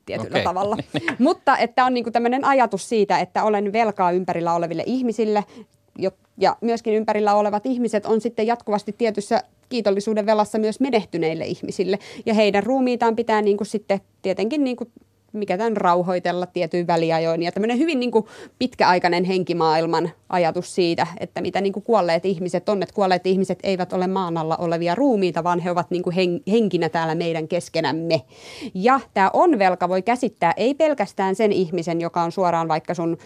[0.07, 0.45] tietyllä Okei.
[0.45, 0.77] tavalla.
[1.19, 5.45] Mutta että on niinku tämmöinen ajatus siitä, että olen velkaa ympärillä oleville ihmisille,
[6.41, 11.99] ja myöskin ympärillä olevat ihmiset on sitten jatkuvasti tietyssä kiitollisuuden velassa myös menehtyneille ihmisille.
[12.27, 14.91] Ja heidän ruumiitaan pitää niin kuin sitten tietenkin niin kuin
[15.39, 17.43] mikä tämän rauhoitella tietyin väliajoin.
[17.43, 18.27] Ja tämmöinen hyvin niin kuin
[18.59, 22.83] pitkäaikainen henkimaailman ajatus siitä, että mitä niin kuin kuolleet ihmiset on.
[22.83, 26.41] Että kuolleet ihmiset eivät ole maan alla olevia ruumiita, vaan he ovat niin kuin hen,
[26.51, 28.23] henkinä täällä meidän keskenämme.
[28.75, 33.19] Ja tämä on-velka voi käsittää ei pelkästään sen ihmisen, joka on suoraan vaikka sun,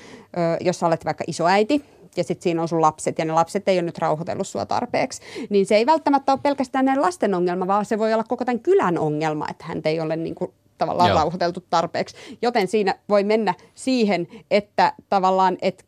[0.61, 1.85] jos sä olet vaikka isoäiti,
[2.17, 5.21] ja sitten siinä on sun lapset, ja ne lapset ei ole nyt rauhoitellut sua tarpeeksi,
[5.51, 8.61] niin se ei välttämättä ole pelkästään näiden lasten ongelma, vaan se voi olla koko tämän
[8.61, 11.19] kylän ongelma, että hän ei ole niin kuin tavallaan Joo.
[11.19, 12.17] Rauhoiteltu tarpeeksi.
[12.43, 15.85] Joten siinä voi mennä siihen, että tavallaan, että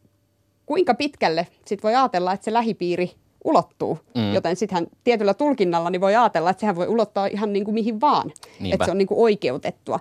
[0.66, 3.12] kuinka pitkälle sit voi ajatella, että se lähipiiri
[3.44, 3.98] ulottuu.
[4.14, 4.34] Mm.
[4.34, 8.00] Joten sittenhän tietyllä tulkinnalla niin voi ajatella, että sehän voi ulottaa ihan niin kuin mihin
[8.00, 8.32] vaan.
[8.60, 8.74] Niinpä.
[8.74, 10.00] Että se on niin kuin oikeutettua.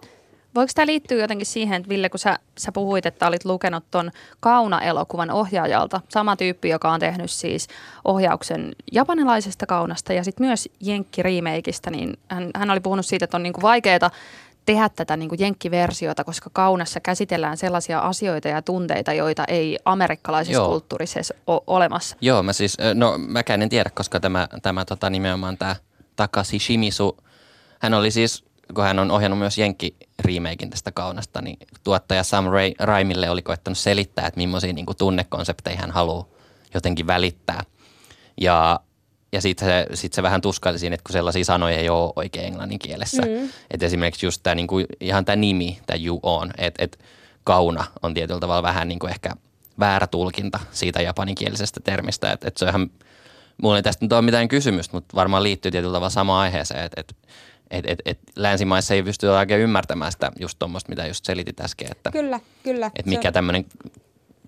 [0.55, 4.11] Voiko tämä liittyä jotenkin siihen, että Ville, kun sä, sä puhuit, että olit lukenut ton
[4.39, 7.67] Kauna-elokuvan ohjaajalta, sama tyyppi, joka on tehnyt siis
[8.05, 13.43] ohjauksen japanilaisesta kaunasta ja sitten myös Jenkki-remakeista, niin hän, hän oli puhunut siitä, että on
[13.43, 14.11] niinku vaikeaa
[14.65, 20.67] tehdä tätä niin jenkkiversiota, koska kaunassa käsitellään sellaisia asioita ja tunteita, joita ei amerikkalaisessa Joo.
[20.67, 22.17] kulttuurissa ole olemassa.
[22.21, 25.75] Joo, mä siis, no mäkään en tiedä, koska tämä, tämä tota, nimenomaan tämä
[26.15, 27.17] Takashi Shimizu,
[27.79, 32.45] hän oli siis, kun hän on ohjannut myös Jenkki remakein tästä kaunasta, niin tuottaja Sam
[32.45, 36.25] Ray, Raimille oli koettanut selittää, että millaisia niin tunnekonsepteja hän haluaa
[36.73, 37.63] jotenkin välittää.
[38.41, 38.79] Ja
[39.33, 42.45] ja sitten se, sit se vähän tuskaili siinä, että kun sellaisia sanoja ei ole oikein
[42.45, 43.21] englannin kielessä.
[43.21, 43.49] Mm.
[43.71, 46.99] Että esimerkiksi just tämä niinku, ihan tämä nimi, tämä you on, että et
[47.43, 49.31] kauna on tietyllä tavalla vähän niinku ehkä
[49.79, 52.31] väärä tulkinta siitä japaninkielisestä termistä.
[52.31, 52.91] Että et se on ihan,
[53.61, 57.01] mulla ei tästä nyt ole mitään kysymystä, mutta varmaan liittyy tietyllä tavalla samaan aiheeseen, että
[57.01, 57.15] et,
[57.71, 61.91] et, et, et länsimaissa ei pysty oikein ymmärtämään sitä just tuommoista, mitä just selitit äsken.
[61.91, 62.91] Että, kyllä, kyllä.
[62.95, 63.65] Että mikä tämmöinen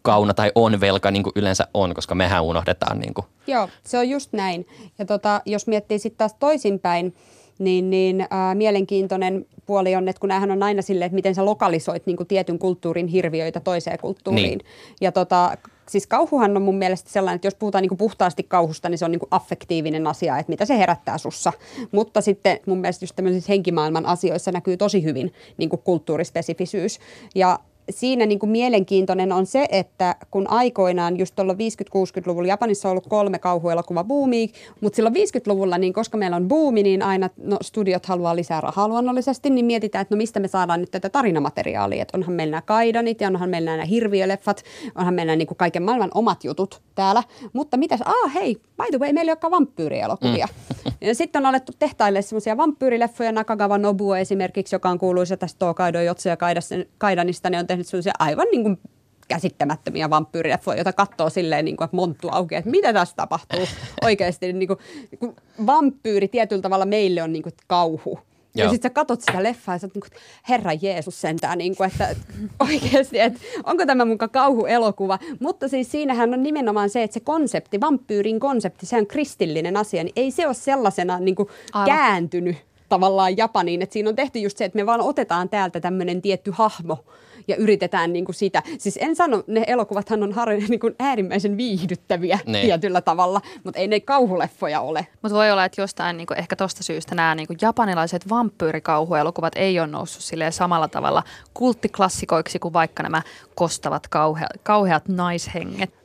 [0.05, 2.99] kauna tai on velka niin kuin yleensä on, koska mehän unohdetaan.
[2.99, 3.25] Niin kuin.
[3.47, 4.67] Joo, se on just näin.
[4.99, 7.15] Ja tota, jos miettii sitten taas toisinpäin,
[7.59, 11.45] niin, niin ää, mielenkiintoinen puoli on, että kun näähän on aina silleen, että miten sä
[11.45, 14.47] lokalisoit niin kuin tietyn kulttuurin hirviöitä toiseen kulttuuriin.
[14.47, 14.59] Niin.
[15.01, 15.57] Ja tota,
[15.89, 19.05] siis kauhuhan on mun mielestä sellainen, että jos puhutaan niin kuin puhtaasti kauhusta, niin se
[19.05, 21.53] on niin kuin affektiivinen asia, että mitä se herättää sussa.
[21.91, 26.99] Mutta sitten mun mielestä just tämmöisissä henkimaailman asioissa näkyy tosi hyvin niin kuin kulttuurispesifisyys.
[27.35, 32.91] Ja siinä niin kuin mielenkiintoinen on se, että kun aikoinaan just tuolla 50-60-luvulla Japanissa on
[32.91, 34.47] ollut kolme kauhuelokuva buumia,
[34.81, 38.87] mutta silloin 50-luvulla, niin koska meillä on buumi, niin aina no, studiot haluaa lisää rahaa
[38.87, 42.61] luonnollisesti, niin mietitään, että no mistä me saadaan nyt tätä tarinamateriaalia, että onhan meillä nämä
[42.61, 44.63] kaidanit ja onhan meillä nämä hirviöleffat,
[44.95, 48.99] onhan meillä niin kuin kaiken maailman omat jutut täällä, mutta mitäs, ah hei, by the
[48.99, 50.47] way, meillä ei olekaan vampyyrielokuvia.
[50.47, 50.91] Mm.
[51.01, 56.01] Ja sitten on alettu tehtaille semmoisia vampyyrileffoja, Nakagawa Nobuo esimerkiksi, joka on kuuluisa tästä Tokaido
[56.01, 56.37] Jotsu ja
[56.97, 58.79] Kaidanista, niin on tehnyt sellaisia aivan niin kuin
[59.27, 63.67] käsittämättömiä vampyyrileffoja, joita katsoo silleen, niin kuin, että monttu auki, että mitä tässä tapahtuu
[64.05, 64.53] oikeasti.
[64.53, 64.79] Niin kuin,
[65.11, 65.35] niin kuin
[65.65, 68.19] vampyyri tietyllä tavalla meille on niin kuin, kauhu.
[68.57, 68.65] Joo.
[68.65, 71.91] Ja sitten sä katot sitä leffaa ja sä oot niin Herra Jeesus sentään, niin kuin,
[71.91, 72.15] että
[72.69, 75.19] oikeasti, että onko tämä mukaan kauhuelokuva.
[75.39, 80.03] Mutta siis siinähän on nimenomaan se, että se konsepti, vampyyrin konsepti, se on kristillinen asia,
[80.03, 81.49] niin ei se ole sellaisena niin kuin
[81.85, 82.57] kääntynyt
[82.89, 83.81] tavallaan Japaniin.
[83.81, 87.05] Että siinä on tehty just se, että me vaan otetaan täältä tämmöinen tietty hahmo
[87.47, 88.63] ja yritetään niin kuin sitä.
[88.77, 92.61] Siis en sano, ne elokuvathan on har, niin kuin äärimmäisen viihdyttäviä ne.
[92.61, 95.07] tietyllä tavalla, mutta ei ne kauhuleffoja ole.
[95.21, 99.53] Mutta voi olla, että jostain niin kuin ehkä tosta syystä nämä niin kuin japanilaiset vampyyrikauhuelokuvat
[99.55, 103.21] ei ole noussut samalla tavalla kulttiklassikoiksi kuin vaikka nämä
[103.55, 106.04] kostavat kauhe, kauheat naishenget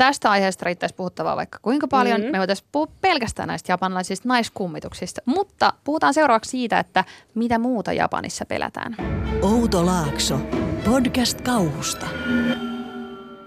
[0.00, 2.20] tästä aiheesta riittäisi puhuttavaa vaikka kuinka paljon.
[2.20, 2.32] Mm-hmm.
[2.32, 8.44] Me voitaisiin puhua pelkästään näistä japanilaisista naiskummituksista, mutta puhutaan seuraavaksi siitä, että mitä muuta Japanissa
[8.46, 8.96] pelätään.
[9.42, 10.40] Outo Laakso,
[10.84, 12.06] podcast kauhusta.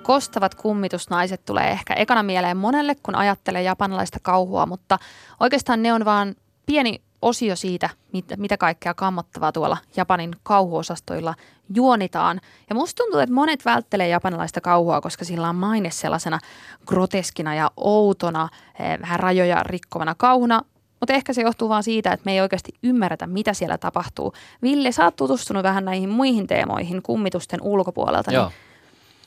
[0.04, 5.00] Kostavat kummitusnaiset tulee ehkä ekana mieleen monelle, kun ajattelee japanilaista kauhua, mutta
[5.40, 6.36] oikeastaan ne on vaan
[6.66, 11.36] pieni osio siitä, mitä, mitä kaikkea kammottavaa tuolla Japanin kauhuosastoilla
[11.76, 12.42] juonitaan.
[12.70, 16.40] Ja musta tuntuu, että monet välttelee japanilaista kauhua, koska sillä on maine sellaisena
[16.86, 20.62] groteskina ja outona, eh, vähän rajoja rikkovana kauhuna,
[21.00, 24.34] mutta ehkä se johtuu vaan siitä, että me ei oikeasti ymmärretä, mitä siellä tapahtuu.
[24.62, 28.32] Ville, sä oot tutustunut vähän näihin muihin teemoihin kummitusten ulkopuolelta.
[28.32, 28.46] Niin Joo.
[28.48, 28.73] Niin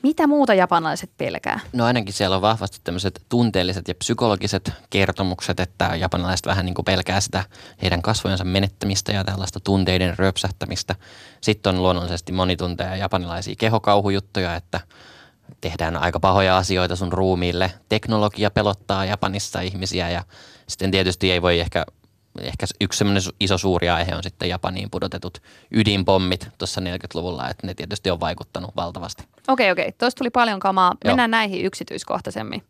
[0.07, 1.61] mitä muuta japanilaiset pelkää?
[1.73, 6.85] No ainakin siellä on vahvasti tämmöiset tunteelliset ja psykologiset kertomukset, että japanilaiset vähän niin kuin
[6.85, 7.45] pelkää sitä
[7.83, 10.95] heidän kasvojensa menettämistä ja tällaista tunteiden röpsähtämistä.
[11.41, 14.81] Sitten on luonnollisesti monitunteja japanilaisia kehokauhujuttuja, että
[15.61, 17.73] tehdään aika pahoja asioita sun ruumiille.
[17.89, 20.25] Teknologia pelottaa Japanissa ihmisiä ja
[20.67, 21.87] sitten tietysti ei voi ehkä
[22.41, 27.75] ehkä yksi semmoinen iso suuri aihe on sitten Japaniin pudotetut ydinpommit tuossa 40-luvulla, että ne
[27.75, 29.25] tietysti on vaikuttanut valtavasti.
[29.49, 29.93] Okei, okei.
[29.93, 30.95] Tuosta tuli paljon kamaa.
[31.05, 31.39] Mennään Joo.
[31.39, 32.63] näihin yksityiskohtaisemmin.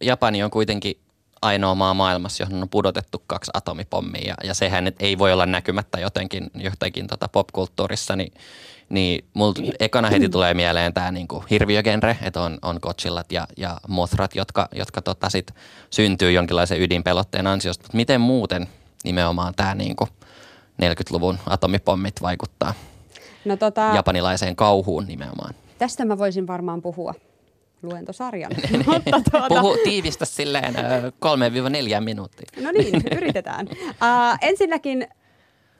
[0.00, 1.00] Japani on kuitenkin
[1.42, 5.46] ainoa maa maailmassa, johon on pudotettu kaksi atomipommia ja, ja sehän nyt ei voi olla
[5.46, 8.32] näkymättä jotenkin, jotenkin tota popkulttuurissa, niin,
[8.88, 13.80] niin mulla ekana heti tulee mieleen tämä niinku hirviögenre, että on, on Godzillat ja, ja
[13.88, 15.54] Mothrat, jotka, jotka tota sit
[15.90, 18.68] syntyy jonkinlaisen ydinpelotteen ansiosta, mutta miten muuten
[19.04, 19.96] nimenomaan tämä niin
[20.82, 22.74] 40-luvun atomipommit vaikuttaa
[23.44, 25.54] no tota, japanilaiseen kauhuun nimenomaan.
[25.78, 27.14] Tästä mä voisin varmaan puhua
[27.82, 28.52] luentosarjan.
[28.86, 29.60] Mutta tuota...
[29.60, 32.46] Puhu tiivistä silleen 3-4 minuuttia.
[32.62, 33.68] No niin, yritetään.
[33.88, 35.08] Uh, ensinnäkin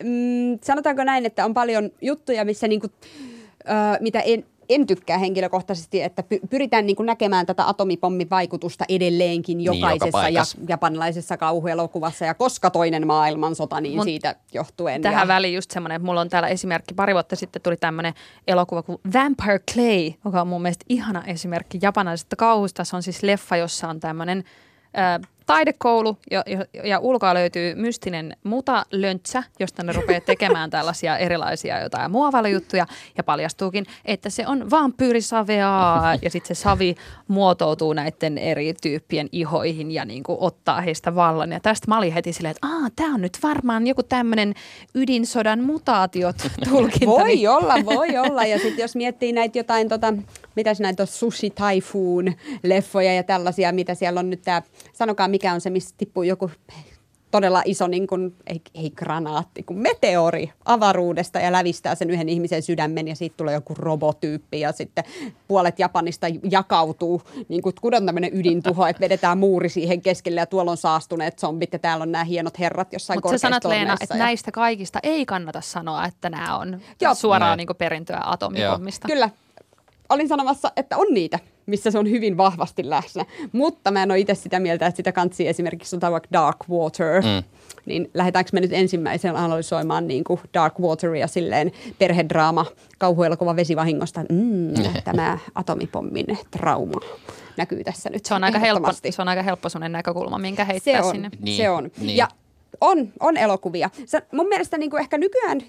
[0.03, 6.03] mm, sanotaanko näin, että on paljon juttuja, missä niinku, uh, mitä en, en tykkää henkilökohtaisesti,
[6.03, 12.25] että py- pyritään niin kuin näkemään tätä atomipommin vaikutusta edelleenkin jokaisessa joka ja, japanilaisessa kauhuelokuvassa.
[12.25, 15.03] Ja koska toinen maailmansota, niin Mut siitä johtuen.
[15.03, 18.15] Tähän ja, väliin just semmoinen, että mulla on täällä esimerkki, pari vuotta sitten tuli tämmöinen
[18.47, 22.85] elokuva kuin Vampire Clay, joka on mun mielestä ihana esimerkki japanilaisesta kauhusta.
[22.85, 24.45] Se on siis leffa, jossa on tämmöinen
[24.99, 31.83] ä, taidekoulu ja, ja, ja ulkoa löytyy mystinen mutalöntsä, josta ne rupeaa tekemään tällaisia erilaisia
[31.83, 36.95] jotain muovailujuttuja ja paljastuukin, että se on vampyyrisavea ja sitten se savi
[37.29, 41.53] muotoutuu näiden eri tyyppien ihoihin ja niin kuin ottaa heistä vallan.
[41.53, 44.55] Ja tästä mä olin heti silleen, että Aa, tämä on nyt varmaan joku tämmöinen
[44.95, 46.37] ydinsodan mutaatiot
[46.69, 47.07] tulkinta.
[47.07, 48.45] Voi niin- olla, voi olla.
[48.45, 50.15] Ja sitten jos miettii näitä jotain, tota,
[50.59, 55.53] mitäs näitä on, Sushi Typhoon leffoja ja tällaisia, mitä siellä on nyt tämä, sanokaa mikä
[55.53, 56.51] on se, missä tippuu joku
[57.31, 62.63] todella iso, niin kuin, ei, ei granaatti, kuin meteori avaruudesta ja lävistää sen yhden ihmisen
[62.63, 65.05] sydämen ja siitä tulee joku robotyyppi ja sitten
[65.49, 70.47] puolet Japanista jakautuu, niin kuin kun on tämmöinen ydintuho, että vedetään muuri siihen keskelle ja
[70.47, 73.97] tuolla on saastuneet zombit ja täällä on nämä hienot herrat jossain Mutta sä sanot Leena,
[74.01, 77.15] että ja- näistä kaikista ei kannata sanoa, että nämä on Joo.
[77.15, 79.09] suoraan niin perintöä atomipommista.
[79.09, 79.31] Kyllä.
[80.09, 83.25] Olin sanomassa, että on niitä, missä se on hyvin vahvasti läsnä.
[83.53, 87.23] Mutta mä en ole itse sitä mieltä, että sitä kansi esimerkiksi on vaikka Dark Water.
[87.23, 87.45] Mm.
[87.87, 92.67] Niin lähdetäänkö me nyt ensimmäisen analysoimaan niin kuin Dark Wateria silleen perhedraama,
[92.99, 94.25] kauhuelokuva vesivahingosta.
[94.31, 97.01] Mm, tämä atomipommin trauma
[97.59, 101.03] näkyy tässä nyt Se on aika helppo, se on aika helppo sellainen näkökulma, minkä heittää
[101.03, 101.31] Se on, sinne.
[101.41, 101.91] Niin, se on.
[101.99, 102.17] niin.
[102.17, 102.29] Ja
[102.81, 103.91] on, on elokuvia.
[104.07, 105.61] Se, mun mielestä niin kuin ehkä nykyään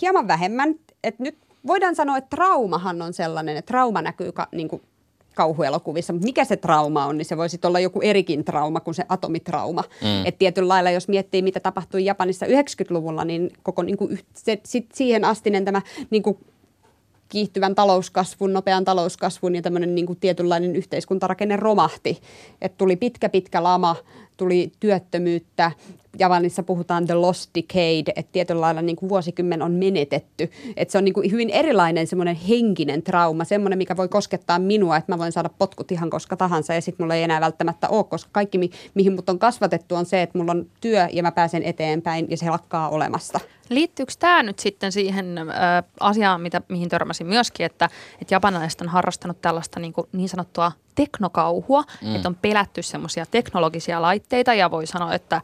[0.00, 4.68] hieman vähemmän, että nyt voidaan sanoa, että traumahan on sellainen, että trauma näkyy ka, niin
[4.68, 4.82] kuin
[5.34, 9.04] kauhuelokuvissa, mutta mikä se trauma on, niin se voisi olla joku erikin trauma kuin se
[9.08, 9.84] atomitrauma.
[10.02, 10.26] Mm.
[10.26, 14.86] Että tietyllä lailla, jos miettii, mitä tapahtui Japanissa 90-luvulla, niin koko niin kuin, se, sit
[14.94, 16.38] siihen astinen tämä niin kuin
[17.28, 22.20] kiihtyvän talouskasvun, nopean talouskasvun ja tämmöinen niin kuin tietynlainen yhteiskuntarakenne romahti.
[22.62, 23.96] Et tuli pitkä, pitkä lama,
[24.38, 25.72] tuli työttömyyttä.
[26.18, 30.50] Japanissa puhutaan the lost decade, että tietyllä lailla niin kuin vuosikymmen on menetetty.
[30.76, 34.96] Et se on niin kuin hyvin erilainen semmoinen henkinen trauma, semmoinen, mikä voi koskettaa minua,
[34.96, 38.04] että mä voin saada potkut ihan koska tahansa ja sitten mulla ei enää välttämättä ole,
[38.04, 41.32] koska kaikki, mi- mihin mut on kasvatettu, on se, että mulla on työ ja mä
[41.32, 43.40] pääsen eteenpäin ja se lakkaa olemasta.
[43.68, 45.42] Liittyykö tämä nyt sitten siihen ö,
[46.00, 47.88] asiaan, mitä, mihin törmäsin myöskin, että,
[48.20, 52.16] että japanilaiset on harrastanut tällaista niin, kuin niin sanottua teknokauhua, mm.
[52.16, 55.40] että on pelätty semmoisia teknologisia laitteita ja voi sanoa, että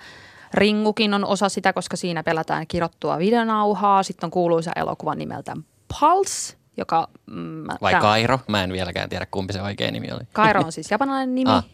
[0.55, 4.03] Ringukin on osa sitä, koska siinä pelätään kirottua videonauhaa.
[4.03, 5.57] Sitten on kuuluisa elokuva nimeltä
[6.01, 7.09] Pulse, joka...
[7.27, 8.39] Mm, Vai tää- Kairo?
[8.49, 10.21] Mä en vieläkään tiedä, kumpi se oikein nimi oli.
[10.33, 11.51] Kairo on siis japanilainen nimi.
[11.51, 11.65] Ah.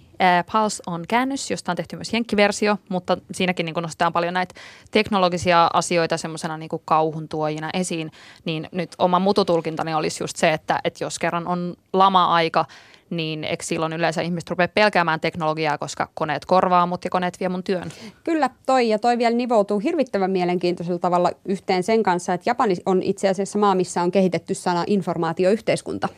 [0.53, 4.55] Pulse on käännös, josta on tehty myös jenkkiversio, mutta siinäkin niin nostetaan paljon näitä
[4.91, 8.11] teknologisia asioita semmoisena niin kauhun tuojina esiin.
[8.45, 12.65] Niin nyt oma mututulkintani olisi just se, että, että jos kerran on lama-aika,
[13.11, 17.49] niin eikö silloin yleensä ihmiset rupeaa pelkäämään teknologiaa, koska koneet korvaa mut ja koneet vie
[17.49, 17.93] mun työn.
[18.25, 23.03] Kyllä, toi ja toi vielä nivoutuu hirvittävän mielenkiintoisella tavalla yhteen sen kanssa, että Japani on
[23.03, 26.09] itse asiassa maa, missä on kehitetty sana informaatioyhteiskunta.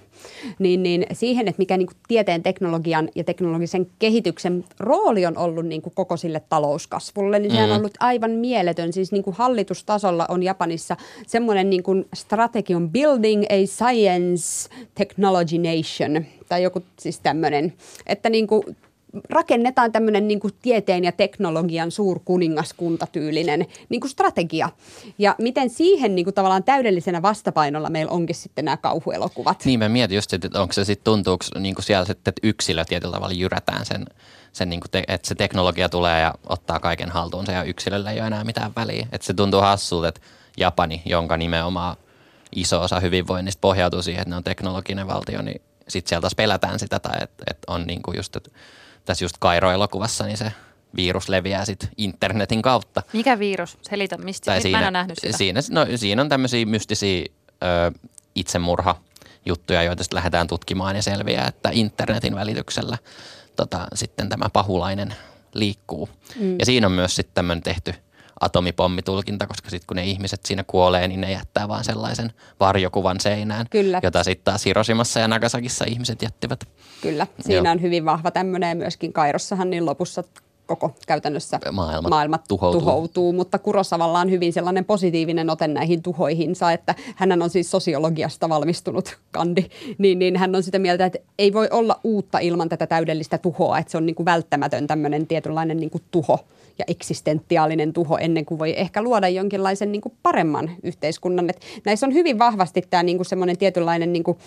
[0.58, 5.66] Niin, niin siihen, että mikä niin kuin tieteen, teknologian ja teknologisen kehityksen rooli on ollut
[5.66, 8.92] niin kuin koko sille talouskasvulle, niin sehän on ollut aivan mieletön.
[8.92, 15.58] Siis niin kuin hallitustasolla on Japanissa semmoinen niin kuin strategia on Building a Science Technology
[15.58, 17.72] Nation, tai joku siis tämmöinen,
[18.06, 18.76] että niin kuin
[19.30, 24.68] rakennetaan tämmöinen niin kuin tieteen ja teknologian suurkuningaskuntatyylinen niin kuin strategia.
[25.18, 29.64] Ja miten siihen niin kuin tavallaan täydellisenä vastapainolla meillä onkin sitten nämä kauhuelokuvat.
[29.64, 32.84] Niin mä mietin just, että onko se sitten tuntuuko niin kuin siellä sitten, että yksilö
[32.84, 34.06] tietyllä tavalla jyrätään sen,
[34.52, 38.18] sen niin kuin te, että se teknologia tulee ja ottaa kaiken haltuunsa ja yksilöllä ei
[38.18, 39.06] ole enää mitään väliä.
[39.12, 40.20] Että se tuntuu hassulta, että
[40.56, 41.96] Japani, jonka nimenomaan
[42.56, 46.78] iso osa hyvinvoinnista pohjautuu siihen, että ne on teknologinen valtio, niin sitten sieltä taas pelätään
[46.78, 48.50] sitä tai että, että on niin kuin just, että
[49.04, 50.52] tässä just Kairo-elokuvassa, niin se
[50.96, 53.02] virus leviää sitten internetin kautta.
[53.12, 53.78] Mikä virus?
[53.82, 54.44] Selitä, mistä?
[54.44, 55.36] Tai Mä en siinä, nähnyt sitä.
[55.36, 57.24] Siinä, no, siinä on tämmöisiä mystisiä
[57.62, 57.98] ö,
[58.34, 58.96] itsemurha
[59.46, 62.98] juttuja, joita sitten lähdetään tutkimaan ja selviää, että internetin välityksellä
[63.56, 65.14] tota, sitten tämä pahulainen
[65.54, 66.08] liikkuu.
[66.40, 66.56] Mm.
[66.58, 67.94] Ja siinä on myös sitten tämmöinen tehty
[68.42, 73.66] atomipommitulkinta, koska sitten kun ne ihmiset siinä kuolee, niin ne jättää vaan sellaisen varjokuvan seinään,
[73.70, 74.00] Kyllä.
[74.02, 76.64] jota sitten taas Hiroshimassa ja Nagasakissa ihmiset jättivät.
[77.02, 77.72] Kyllä, siinä Joo.
[77.72, 80.24] on hyvin vahva tämmöinen myöskin Kairossahan niin lopussa
[80.66, 82.80] koko käytännössä Maailma maailma tuhoutuu.
[82.80, 83.32] tuhoutuu.
[83.32, 89.18] Mutta Kurosavalla on hyvin sellainen positiivinen ote näihin tuhoihinsa, että hän on siis sosiologiasta valmistunut
[89.30, 89.64] kandi,
[89.98, 93.78] niin, niin hän on sitä mieltä, että ei voi olla uutta ilman tätä täydellistä tuhoa,
[93.78, 96.38] että se on niin kuin välttämätön tämmöinen tietynlainen niin kuin tuho
[96.82, 101.50] ja eksistentiaalinen tuho ennen kuin voi ehkä luoda jonkinlaisen niin kuin paremman yhteiskunnan.
[101.50, 104.38] Et näissä on hyvin vahvasti tämä niin kuin semmoinen tietynlainen niin kuin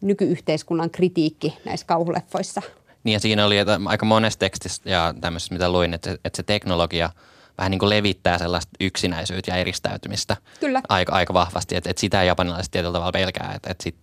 [0.00, 2.62] nykyyhteiskunnan kritiikki näissä kauhuleffoissa.
[3.04, 6.36] Niin ja siinä oli että aika monessa tekstissä ja tämmöisessä, mitä luin, että, se- että
[6.36, 7.10] se teknologia
[7.58, 10.80] vähän niin kuin levittää sellaista yksinäisyyttä ja eristäytymistä Kyllä.
[10.88, 11.76] aika, aika vahvasti.
[11.76, 13.96] Että, että sitä japanilaiset tietyllä tavalla pelkää, että, että, sit,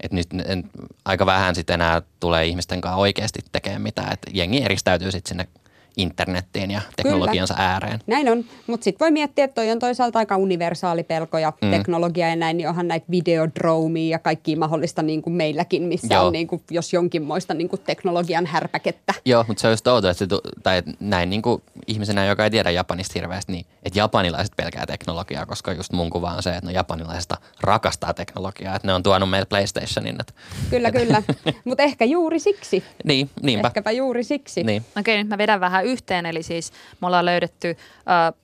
[0.00, 0.70] että nyt en,
[1.04, 4.12] aika vähän sitten enää tulee ihmisten kanssa oikeasti tekemään mitään.
[4.12, 5.48] Että jengi eristäytyy sitten sinne
[5.96, 8.00] internettiin ja teknologiansa ääreen.
[8.06, 11.70] Näin on, mutta sitten voi miettiä, että toi on toisaalta aika universaali pelko ja mm.
[11.70, 16.26] teknologia ja näin, niin onhan näitä videodroomia ja kaikki mahdollista niin kuin meilläkin, missä Joo.
[16.26, 19.14] on niin kuin, jos jonkinmoista niin kuin teknologian härpäkettä.
[19.24, 20.28] Joo, mutta se on just outoa, että se,
[20.62, 24.86] tai että näin niin kuin ihmisenä, joka ei tiedä Japanista hirveästi, niin että japanilaiset pelkää
[24.86, 29.02] teknologiaa, koska just mun kuva on se, että no japanilaiset rakastaa teknologiaa, että ne on
[29.02, 30.16] tuonut meille PlayStationin.
[30.20, 30.32] Että,
[30.70, 31.22] Kyllä, kyllä.
[31.64, 32.84] mutta ehkä juuri siksi.
[33.04, 33.68] niin, niinpä.
[33.68, 34.64] Ehkäpä juuri siksi.
[34.64, 34.84] Niin.
[34.98, 36.26] Okei, nyt mä vedän vähän yhteen.
[36.26, 38.36] Eli siis me ollaan löydetty ö,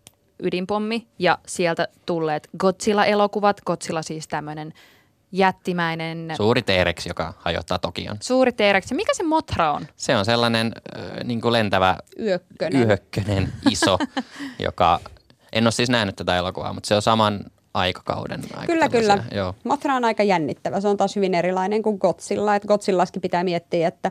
[0.43, 3.61] ydinpommi ja sieltä tulleet Godzilla-elokuvat.
[3.67, 4.73] Godzilla siis tämmöinen
[5.33, 8.17] jättimäinen Suuri T-rex, joka hajottaa Tokion.
[8.21, 8.91] suuri T-rex.
[8.91, 9.87] Ja Mikä se Mothra on?
[9.97, 12.89] Se on sellainen äh, niin kuin lentävä Yökkönen.
[12.89, 13.99] yökkönen iso,
[14.59, 15.01] joka,
[15.53, 17.41] en ole siis nähnyt tätä elokuvaa, mutta se on saman
[17.75, 18.41] aikakauden.
[18.55, 19.25] Aika Kyllä, kyllä.
[19.35, 19.55] Joo.
[19.65, 20.81] Mothra on aika jännittävä.
[20.81, 22.57] Se on taas hyvin erilainen kuin Godzilla.
[22.57, 24.11] Et Godzillaskin pitää miettiä, että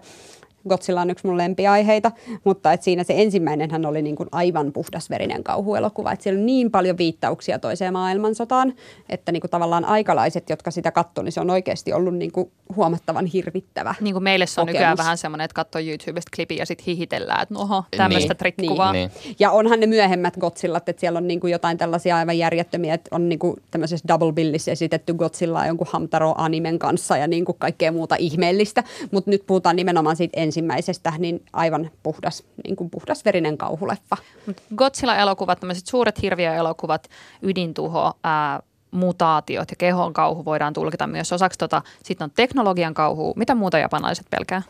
[0.69, 2.11] Godzilla on yksi mun lempiaiheita,
[2.43, 6.11] mutta et siinä se ensimmäinenhän oli niin kuin aivan puhdasverinen kauhuelokuva.
[6.11, 8.73] Et siellä on niin paljon viittauksia toiseen maailmansotaan,
[9.09, 12.51] että niin kuin tavallaan aikalaiset, jotka sitä katsoi, niin se on oikeasti ollut niin kuin
[12.75, 13.95] huomattavan hirvittävä.
[14.01, 14.79] Niin kuin meille se on Kokemus.
[14.79, 18.37] nykyään vähän semmoinen, että katsoo YouTubesta klipin ja sitten hihitellään, että no oho, tämmöistä Niin.
[18.37, 18.93] trikkikuvaa.
[18.93, 19.11] Niin.
[19.39, 23.29] Ja onhan ne myöhemmät Godzillat, että siellä on niinku jotain tällaisia aivan järjettömiä, että on
[23.29, 28.83] niinku tämmöisessä double billissä esitetty Godzillaa jonkun Hamtaro-animen kanssa ja niinku kaikkea muuta ihmeellistä.
[29.11, 34.17] Mutta nyt puhutaan nimenomaan siitä ensimmäisestä, niin aivan puhdas, niinku puhdasverinen kauhuleffa.
[34.45, 37.09] Mut Godzilla-elokuvat, tämmöiset suuret hirviöelokuvat,
[37.41, 38.59] ydintuho, ää,
[38.91, 41.81] mutaatiot ja kehon kauhu voidaan tulkita myös osaksi tota.
[42.03, 43.33] Sitten on teknologian kauhu.
[43.35, 44.61] Mitä muuta japanilaiset pelkää?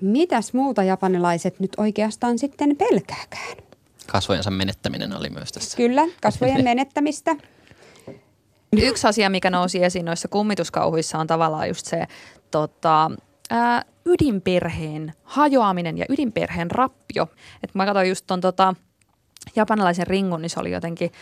[0.00, 3.56] Mitäs muuta japanilaiset nyt oikeastaan sitten pelkääkään?
[4.06, 5.76] Kasvojensa menettäminen oli myös tässä.
[5.76, 7.36] Kyllä, kasvojen menettämistä.
[8.72, 12.06] Yksi asia, mikä nousi esiin noissa kummituskauhuissa on tavallaan just se
[12.50, 13.10] tota,
[13.52, 17.26] ää, ydinperheen hajoaminen ja ydinperheen rappio.
[17.62, 18.74] Et mä katsoin just ton tota,
[19.56, 21.12] japanilaisen ringun, niin se oli jotenkin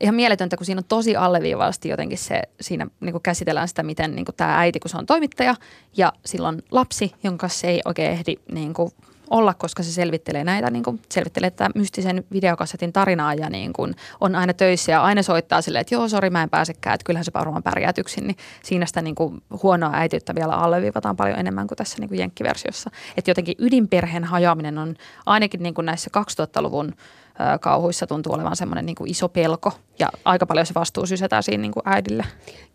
[0.00, 4.26] ihan mieletöntä, kun siinä on tosi alleviivasti jotenkin se, siinä niin käsitellään sitä, miten niin
[4.36, 5.54] tämä äiti, kun se on toimittaja
[5.96, 8.90] ja silloin lapsi, jonka se ei oikein ehdi niin kuin
[9.30, 13.94] olla, koska se selvittelee näitä, niin kuin, selvittelee tätä mystisen videokassetin tarinaa ja niin kuin,
[14.20, 17.24] on aina töissä ja aina soittaa silleen, että joo, sori, mä en pääsekään, että kyllähän
[17.24, 21.66] se varmaan pärjäät yksin, niin siinä sitä niin kuin, huonoa äitiyttä vielä alleviivataan paljon enemmän
[21.66, 22.90] kuin tässä niin kuin jenkkiversiossa.
[23.16, 24.94] Että jotenkin ydinperheen hajoaminen on
[25.26, 27.19] ainakin niin kuin näissä 2000-luvun ö,
[27.60, 31.60] kauhuissa tuntuu olevan semmoinen niin kuin iso pelko ja aika paljon se vastuu sysätään siinä
[31.60, 32.24] niin kuin äidille.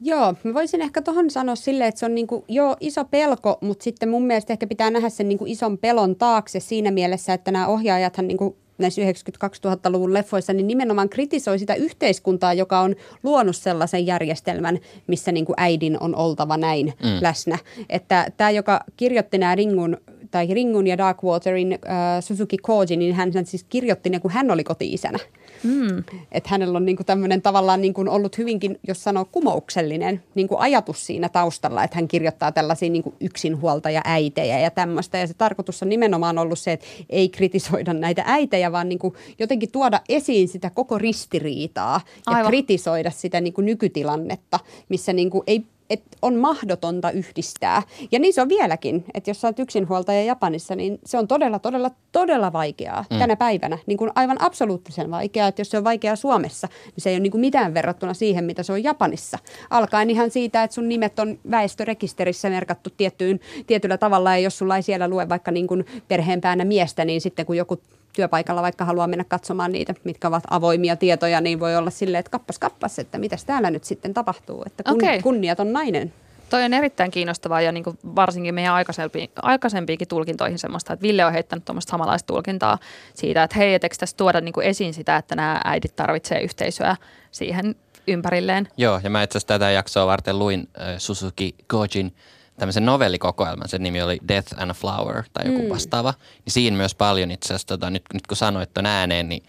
[0.01, 3.83] Joo, mä voisin ehkä tuohon sanoa silleen, että se on niinku, joo, iso pelko, mutta
[3.83, 7.67] sitten mun mielestä ehkä pitää nähdä sen niinku ison pelon taakse siinä mielessä, että nämä
[7.67, 14.79] ohjaajathan niinku näissä 90-2000-luvun leffoissa, niin nimenomaan kritisoi sitä yhteiskuntaa, joka on luonut sellaisen järjestelmän,
[15.07, 17.17] missä niin kuin äidin on oltava näin mm.
[17.21, 17.57] läsnä.
[17.89, 19.97] Että tämä, joka kirjoitti nämä Ringun,
[20.35, 21.79] tai Ringun ja Darkwaterin äh,
[22.19, 25.19] Suzuki Koji, niin hän, hän siis kirjoitti ne, kun hän oli koti-isänä.
[25.63, 26.03] Mm.
[26.31, 31.29] Että hänellä on niinku tämmöinen tavallaan niinku ollut hyvinkin, jos sanoo kumouksellinen niinku ajatus siinä
[31.29, 35.17] taustalla, että hän kirjoittaa tällaisia niinku yksinhuoltaja äitejä ja tämmöistä.
[35.17, 39.71] Ja se tarkoitus on nimenomaan ollut se, että ei kritisoida näitä äitejä, vaan niinku jotenkin
[39.71, 42.49] tuoda esiin sitä koko ristiriitaa ja Aivan.
[42.49, 47.81] kritisoida sitä niinku nykytilannetta, missä niinku ei et on mahdotonta yhdistää.
[48.11, 51.59] Ja niin se on vieläkin, että jos sä oot yksinhuoltaja Japanissa, niin se on todella,
[51.59, 53.19] todella, todella vaikeaa mm.
[53.19, 53.77] tänä päivänä.
[53.85, 57.19] Niin kuin aivan absoluuttisen vaikeaa, että jos se on vaikeaa Suomessa, niin se ei ole
[57.19, 59.39] niin kuin mitään verrattuna siihen, mitä se on Japanissa.
[59.69, 64.75] Alkaen ihan siitä, että sun nimet on väestörekisterissä merkattu tiettyyn, tietyllä tavalla, ja jos sulla
[64.75, 67.81] ei siellä lue vaikka niin kuin perheenpäänä miestä, niin sitten kun joku
[68.15, 72.29] työpaikalla vaikka haluaa mennä katsomaan niitä, mitkä ovat avoimia tietoja, niin voi olla silleen, että
[72.29, 75.21] kappas kappas, että mitäs täällä nyt sitten tapahtuu, että kun, Okei.
[75.21, 76.13] kunniaton nainen.
[76.49, 81.25] Toi on erittäin kiinnostavaa ja niin kuin varsinkin meidän aikaisempi, aikaisempiinkin tulkintoihin semmoista, että Ville
[81.25, 82.77] on heittänyt tuommoista samanlaista tulkintaa
[83.13, 86.95] siitä, että hei, etteikö tässä tuoda niin kuin esiin sitä, että nämä äidit tarvitsee yhteisöä
[87.31, 87.75] siihen
[88.07, 88.67] ympärilleen.
[88.77, 92.13] Joo, ja mä itse asiassa tätä jaksoa varten luin äh, Suzuki Gojin
[92.57, 95.69] tämmöisen novellikokoelman, sen nimi oli Death and a Flower tai joku Mm.
[95.69, 96.13] vastaava.
[96.45, 99.43] Niin siinä myös paljon itse asiassa, tota, nyt, nyt kun sanoit ton ääneen, niin,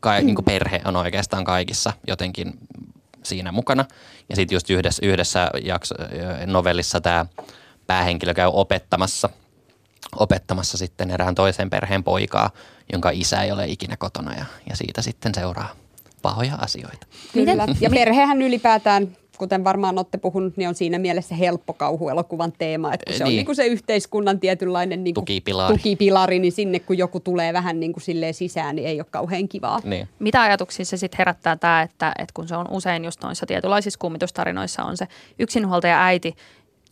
[0.00, 2.58] kai, niin kuin perhe on oikeastaan kaikissa jotenkin
[3.22, 3.84] siinä mukana.
[4.28, 5.94] Ja sitten just yhdessä, yhdessä jakso,
[6.46, 7.26] novellissa tämä
[7.86, 9.28] päähenkilö käy opettamassa,
[10.16, 12.50] opettamassa sitten erään toisen perheen poikaa,
[12.92, 15.68] jonka isä ei ole ikinä kotona ja, ja siitä sitten seuraa
[16.22, 17.06] pahoja asioita.
[17.32, 17.66] Kyllä.
[17.80, 22.94] Ja perhehän ylipäätään, kuten varmaan olette puhunut, niin on siinä mielessä helppo kauhuelokuvan teema.
[22.94, 23.36] Että kun se on Niin.
[23.36, 25.76] niin kuin se yhteiskunnan tietynlainen niin kuin Tukipilari.
[25.76, 29.48] tukipilari, niin sinne kun joku tulee vähän niin kuin silleen sisään, niin ei ole kauhean
[29.48, 29.80] kivaa.
[29.84, 30.08] Niin.
[30.18, 33.98] Mitä ajatuksia se sitten herättää tämä, että, että kun se on usein just noissa tietynlaisissa
[33.98, 35.06] kummitustarinoissa on se
[35.38, 36.36] yksinhuoltaja äiti,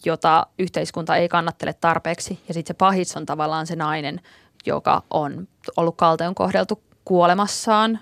[0.05, 4.21] jota yhteiskunta ei kannattele tarpeeksi ja sitten se pahis on tavallaan se nainen,
[4.67, 7.99] joka on ollut kaltoon kohdeltu kuolemassaan.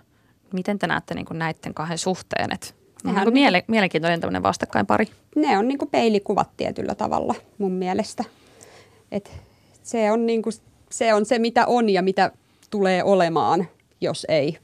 [0.52, 2.52] Miten te näette niin näiden kahden suhteen?
[2.52, 2.74] Et
[3.04, 5.06] Nehän on niin miele- mielenkiintoinen tämmöinen vastakkainpari.
[5.36, 8.24] Ne on niin kuin peilikuvat tietyllä tavalla mun mielestä.
[9.12, 9.32] Et
[9.82, 10.52] se, on niin kuin,
[10.90, 12.30] se on se, mitä on ja mitä
[12.70, 13.68] tulee olemaan,
[14.00, 14.58] jos ei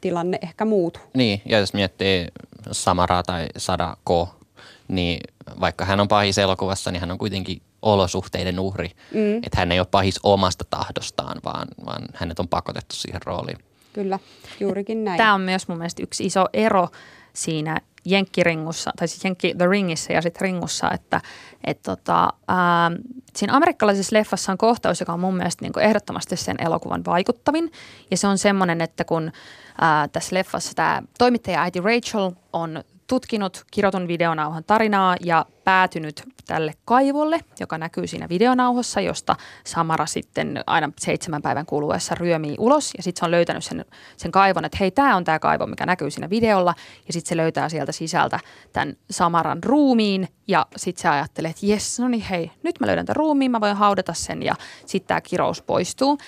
[0.00, 1.00] tilanne ehkä muutu.
[1.14, 2.26] Niin, ja jos miettii
[2.72, 4.34] Samaraa tai Sadako,
[4.88, 5.20] niin
[5.60, 8.90] vaikka hän on pahis elokuvassa, niin hän on kuitenkin olosuhteiden uhri.
[9.14, 9.36] Mm.
[9.36, 13.58] Että hän ei ole pahis omasta tahdostaan, vaan, vaan hänet on pakotettu siihen rooliin.
[13.92, 14.18] Kyllä,
[14.60, 15.16] juurikin näin.
[15.16, 16.88] Tämä on myös mun mielestä yksi iso ero
[17.34, 21.20] siinä Jenkkiringussa, tai siis Jenkki The Ringissä ja sitten Ringussa, että
[21.64, 22.90] et tota, ää,
[23.36, 27.72] siinä amerikkalaisessa leffassa on kohtaus, joka on mun mielestä niinku ehdottomasti sen elokuvan vaikuttavin.
[28.10, 29.32] Ja se on semmoinen, että kun
[29.80, 36.72] ää, tässä leffassa tämä toimittaja äiti Rachel on tutkinut kirotun videonauhan tarinaa ja päätynyt tälle
[36.84, 42.92] kaivolle, joka näkyy siinä videonauhassa, josta Samara sitten aina seitsemän päivän kuluessa ryömii ulos.
[42.96, 43.84] Ja sitten se on löytänyt sen,
[44.16, 46.74] sen kaivon, että hei, tämä on tämä kaivo, mikä näkyy siinä videolla.
[47.06, 48.40] Ja sitten se löytää sieltä sisältä
[48.72, 50.28] tämän Samaran ruumiin.
[50.48, 53.60] Ja sitten se ajattelee, että jes, no niin hei, nyt mä löydän tämän ruumiin, mä
[53.60, 54.54] voin haudata sen ja
[54.86, 56.18] sitten tämä kirous poistuu.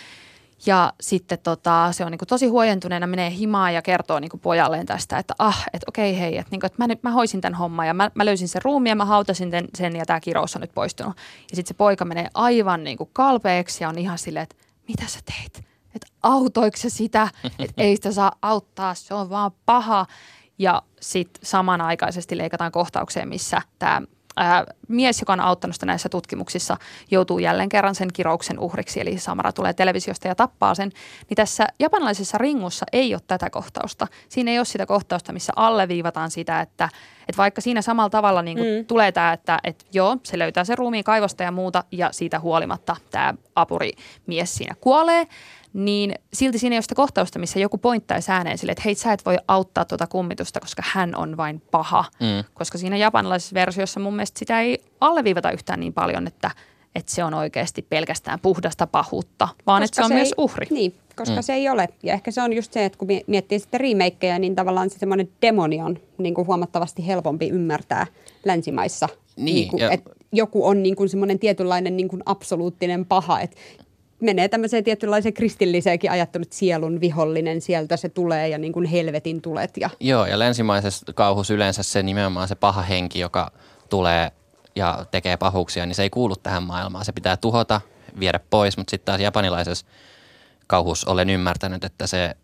[0.66, 5.18] Ja sitten tota, se on niinku tosi huojentuneena, menee himaan ja kertoo niinku pojalleen tästä,
[5.18, 7.94] että ah, että okei hei, että niinku, et mä, nyt- mä hoisin tämän homman ja
[7.94, 10.74] mä, mä löysin sen ruumiin ja mä hautasin sen, sen ja tämä kirous on nyt
[10.74, 11.16] poistunut.
[11.50, 14.56] Ja sitten se poika menee aivan niinku kalpeeksi ja on ihan silleen, että
[14.88, 15.66] mitä sä teit?
[15.94, 17.28] Että autoiko se sitä,
[17.58, 20.06] että ei sitä saa auttaa, se on vaan paha.
[20.58, 24.02] Ja sitten samanaikaisesti leikataan kohtaukseen, missä tämä
[24.36, 26.76] ää, mies, joka on auttanut sitä näissä tutkimuksissa,
[27.10, 30.92] joutuu jälleen kerran sen kirouksen uhriksi, eli Samara tulee televisiosta ja tappaa sen,
[31.28, 34.06] niin tässä japanilaisessa ringussa ei ole tätä kohtausta.
[34.28, 36.88] Siinä ei ole sitä kohtausta, missä alleviivataan sitä, että,
[37.28, 38.86] että vaikka siinä samalla tavalla niin kuin mm.
[38.86, 42.96] tulee tämä, että, että joo, se löytää sen ruumiin kaivosta ja muuta, ja siitä huolimatta
[43.10, 45.26] tämä apurimies siinä kuolee,
[45.76, 49.12] niin silti siinä ei ole sitä kohtausta, missä joku pointtaisi ääneen sille, että hei, sä
[49.12, 52.04] et voi auttaa tuota kummitusta, koska hän on vain paha.
[52.20, 52.44] Mm.
[52.54, 56.50] Koska siinä japanilaisessa versiossa mun mielestä sitä ei alleviivata yhtään niin paljon, että,
[56.94, 60.66] että se on oikeasti pelkästään puhdasta pahuutta, vaan että se on myös ei, uhri.
[60.70, 61.42] Niin, koska mm.
[61.42, 61.88] se ei ole.
[62.02, 64.98] Ja ehkä se on just se, että kun mie- miettii sitten remakeja, niin tavallaan se
[64.98, 68.06] semmoinen demoni on niin kuin huomattavasti helpompi ymmärtää
[68.44, 69.08] länsimaissa.
[69.36, 73.56] Niin, kuin, ja- että joku on niin kuin semmoinen tietynlainen niin kuin absoluuttinen paha, että
[74.20, 79.42] menee tämmöiseen tietynlaiseen kristilliseenkin ajatteluun, että sielun vihollinen, sieltä se tulee ja niin kuin helvetin
[79.42, 79.76] tulet.
[79.76, 83.52] Ja, Joo, ja länsimaisessa kauhussa yleensä se nimenomaan se paha henki, joka
[83.88, 84.32] tulee
[84.76, 87.04] ja tekee pahuuksia, niin se ei kuulu tähän maailmaan.
[87.04, 87.80] Se pitää tuhota,
[88.20, 89.86] viedä pois, mutta sitten taas japanilaisessa
[90.66, 92.36] kauhussa olen ymmärtänyt, että se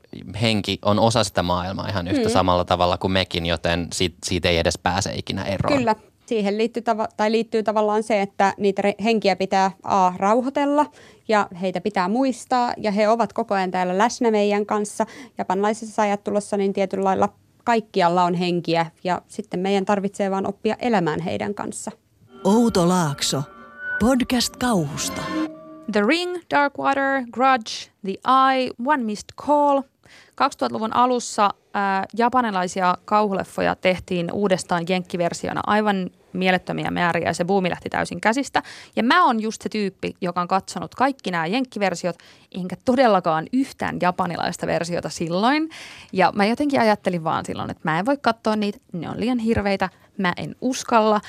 [0.42, 2.32] henki on osa sitä maailmaa ihan yhtä mm.
[2.32, 5.78] samalla tavalla kuin mekin, joten siitä, siitä ei edes pääse ikinä eroon.
[5.78, 5.96] Kyllä.
[6.26, 10.86] Siihen liittyy, tava- tai liittyy tavallaan se, että niitä re- henkiä pitää A, rauhoitella
[11.28, 15.06] ja heitä pitää muistaa ja he ovat koko ajan täällä läsnä meidän kanssa.
[15.38, 17.28] Japanlaisessa ajattelussa niin tietyllä lailla
[17.64, 21.90] kaikkialla on henkiä ja sitten meidän tarvitsee vaan oppia elämään heidän kanssa.
[22.44, 23.42] Outo Laakso.
[24.00, 25.22] Podcast kauhusta.
[25.92, 28.14] The Ring, Darkwater, Grudge, The
[28.54, 29.80] Eye, One Missed Call.
[30.42, 37.88] 2000-luvun alussa ää, japanilaisia kauhuleffoja tehtiin uudestaan jenkkiversiona aivan mielettömiä määriä ja se buumi lähti
[37.90, 38.62] täysin käsistä.
[38.96, 42.16] Ja mä oon just se tyyppi, joka on katsonut kaikki nämä jenkkiversiot,
[42.54, 45.70] enkä todellakaan yhtään japanilaista versiota silloin.
[46.12, 49.38] Ja mä jotenkin ajattelin vaan silloin, että mä en voi katsoa niitä, ne on liian
[49.38, 51.20] hirveitä, mä en uskalla.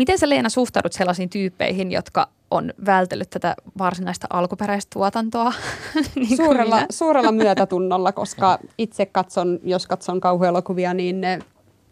[0.00, 5.52] Miten sä Leena suhtaudut sellaisiin tyyppeihin, jotka on vältellyt tätä varsinaista alkuperäistä tuotantoa?
[6.14, 11.38] niin Suurella, suurella myötätunnolla, koska itse katson, jos katson kauhuelokuvia, niin ne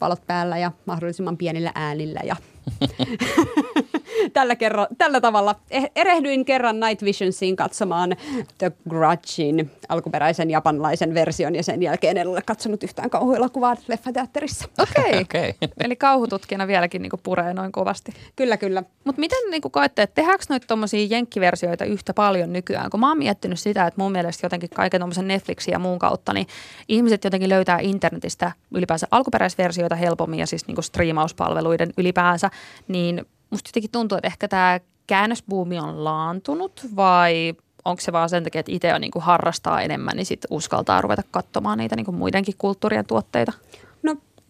[0.00, 2.36] valot päällä ja mahdollisimman pienillä äänillä ja
[4.32, 8.16] tällä, kerro, tällä tavalla eh- erehdyin kerran Night Visionsiin katsomaan
[8.58, 14.68] The Grudgein alkuperäisen japanlaisen version ja sen jälkeen en ole katsonut yhtään kauhuelokuvaa leffateatterissa.
[14.90, 15.20] Okei.
[15.20, 15.54] Okei.
[15.84, 18.12] Eli kauhututkijana vieläkin niinku puree noin kovasti.
[18.36, 18.82] Kyllä, kyllä.
[19.04, 22.90] Mutta miten niinku koette, että tehdäänkö noita tommosia jenkkiversioita yhtä paljon nykyään?
[22.90, 26.32] Kun mä oon miettinyt sitä, että mun mielestä jotenkin kaiken tommosen Netflixin ja muun kautta,
[26.32, 26.46] niin
[26.88, 32.50] ihmiset jotenkin löytää internetistä ylipäänsä alkuperäisversioita helpommin ja siis niinku striimauspalveluiden ylipäänsä,
[32.88, 37.54] niin musta jotenkin tuntuu, että ehkä tämä käännösbuumi on laantunut vai
[37.84, 41.22] onko se vaan sen takia, että itse on niinku harrastaa enemmän, niin sit uskaltaa ruveta
[41.30, 43.52] katsomaan niitä niinku muidenkin kulttuurien tuotteita?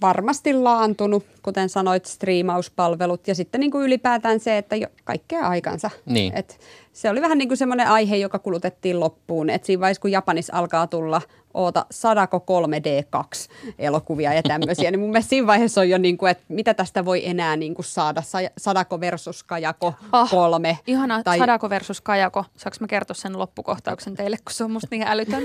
[0.03, 5.90] Varmasti laantunut, kuten sanoit, striimauspalvelut ja sitten niin kuin ylipäätään se, että jo kaikkea aikansa.
[6.07, 6.36] Niin.
[6.36, 6.61] Et
[6.92, 9.51] se oli vähän niin kuin semmoinen aihe, joka kulutettiin loppuun.
[9.51, 11.22] Et siinä vaiheessa, kun Japanissa alkaa tulla
[11.55, 16.30] oota Sadako 3D2 elokuvia ja tämmöisiä, niin mun mielestä siinä vaiheessa on jo niin kuin,
[16.30, 18.22] että mitä tästä voi enää niin kuin saada.
[18.22, 20.78] Sa- Sadako versus Kajako Ah, 3.
[20.86, 21.38] Ihana tai...
[21.38, 22.44] Sadako versus Kajako.
[22.57, 25.42] Saanko mä kertoa sen loppukohtauksen teille, kun se on musta niin älytön?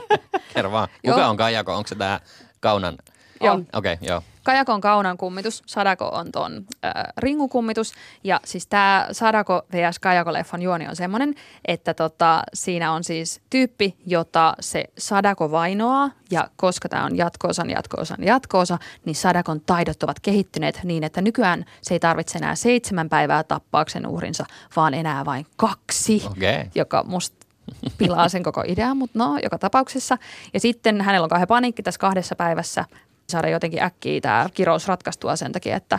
[0.54, 0.88] Kerro vaan.
[1.06, 1.30] Kuka Joo.
[1.30, 1.74] on Kajako?
[1.76, 2.20] Onko se tämä
[2.60, 2.98] Kaunan?
[3.42, 3.54] Joo.
[3.72, 4.22] Okei, okay, joo.
[4.44, 7.92] Kajako on kaunan kummitus, Sadako on ton äh, ringukummitus.
[8.24, 9.98] Ja siis tämä Sadako vs.
[9.98, 11.34] Kajako-leffan juoni on semmoinen,
[11.64, 16.10] että tota, siinä on siis tyyppi, jota se Sadako vainoaa.
[16.30, 21.64] Ja koska tämä on jatkoosan, jatkoosan, jatkoosa, niin Sadakon taidot ovat kehittyneet niin, että nykyään
[21.82, 24.44] se ei tarvitse enää seitsemän päivää tappaakseen uhrinsa,
[24.76, 26.64] vaan enää vain kaksi Okei.
[26.74, 27.46] joka musta
[27.98, 30.18] pilaa sen koko idean, mutta no, joka tapauksessa.
[30.54, 32.84] Ja sitten hänellä on kauhean paniikki tässä kahdessa päivässä
[33.32, 35.98] saada jotenkin äkkiä tämä kirous ratkaistua sen takia, että,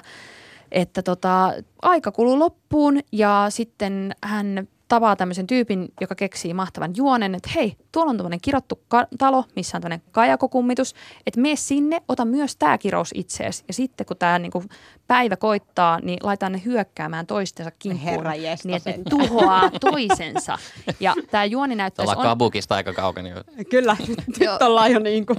[0.71, 7.36] että tota, aika kuluu loppuun ja sitten hän tapaa tämmöisen tyypin, joka keksii mahtavan juonen,
[7.36, 10.95] että hei, tuolla on tämmöinen kirottu ka- talo, missä on tämmöinen kajakokummitus,
[11.27, 13.63] että mene sinne, ota myös tämä kirous itseesi.
[13.67, 14.63] Ja sitten kun tämä niinku
[15.07, 20.57] päivä koittaa, niin laitetaan ne hyökkäämään toistensa kimppuun, Herra niin että ne tuhoaa toisensa.
[20.99, 22.11] Ja tämä juoni näyttäisi...
[22.11, 23.29] Ollaan kabukista aika kaukana.
[23.69, 23.97] Kyllä,
[24.39, 25.38] nyt ollaan jo niin kuin.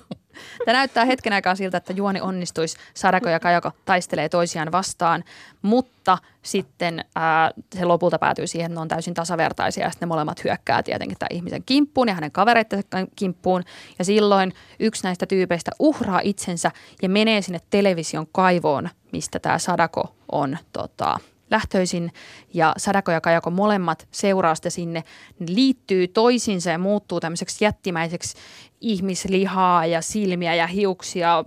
[0.65, 2.77] Tämä näyttää hetken aikaa siltä, että juoni onnistuisi.
[2.95, 5.25] Sadako ja Kajako taistelee toisiaan vastaan,
[5.63, 10.11] mutta sitten ää, se lopulta päätyy siihen, että ne on täysin tasavertaisia ja sitten ne
[10.11, 13.65] molemmat hyökkää tietenkin tämän ihmisen kimppuun ja hänen kavereittensa kimppuun.
[13.99, 16.71] Ja silloin yksi näistä tyypeistä uhraa itsensä
[17.03, 21.19] ja menee sinne television kaivoon, mistä tämä Sadako on tota,
[21.51, 22.13] lähtöisin
[22.55, 25.05] ja Sadako ja Kajako molemmat seuraa sitä sinne,
[25.39, 28.37] ne liittyy toisiinsa ja muuttuu tämmöiseksi jättimäiseksi
[28.81, 31.45] ihmislihaa ja silmiä ja hiuksia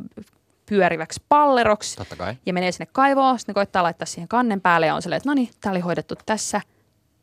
[0.65, 2.35] pyöriväksi palleroksi Totta kai.
[2.45, 5.29] ja menee sinne kaivoon, sitten ne koittaa laittaa siihen kannen päälle ja on silleen, että
[5.29, 6.61] no niin, tämä oli hoidettu tässä.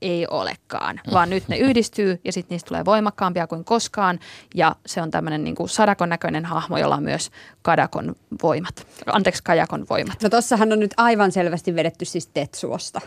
[0.03, 4.21] Ei olekaan, vaan nyt ne yhdistyy ja sitten niistä tulee voimakkaampia kuin koskaan
[4.55, 7.31] ja se on tämmöinen niin kuin Sadakon näköinen hahmo, jolla on myös
[7.63, 10.23] Kadakon voimat, anteeksi Kajakon voimat.
[10.23, 13.01] No tossahan on nyt aivan selvästi vedetty siis Tetsuosta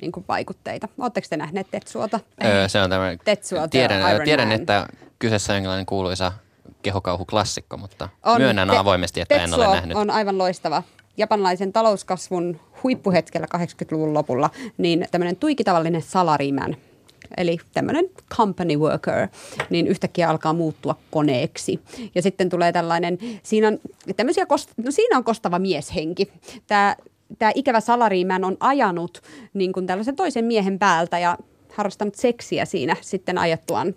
[0.00, 0.88] niin kuin vaikutteita.
[0.98, 2.20] Oletteko te nähneet Tetsuota?
[2.44, 4.56] Öö, se on tämmöinen, Tetsuo the tiedän, Iron tiedän Man.
[4.60, 4.86] että
[5.18, 6.32] kyseessä on jonkinlainen kuuluisa
[6.82, 9.96] kehokauhuklassikko, mutta On myönnän te- avoimesti, että en Tetsuo ole nähnyt.
[9.96, 10.82] on aivan loistava.
[11.16, 16.76] Japanlaisen talouskasvun huippuhetkellä 80-luvun lopulla, niin tämmöinen tuikitavallinen salarimän,
[17.36, 19.28] eli tämmöinen company worker,
[19.70, 21.80] niin yhtäkkiä alkaa muuttua koneeksi.
[22.14, 23.78] Ja sitten tulee tällainen, siinä on,
[24.16, 24.46] tämmöisiä
[24.76, 26.32] no siinä on kostava mieshenki.
[26.66, 26.96] Tämä,
[27.38, 29.22] tämä ikävä salariimän on ajanut
[29.54, 31.38] niin kuin tällaisen toisen miehen päältä ja
[31.72, 33.94] harrastanut seksiä siinä sitten ajattuaan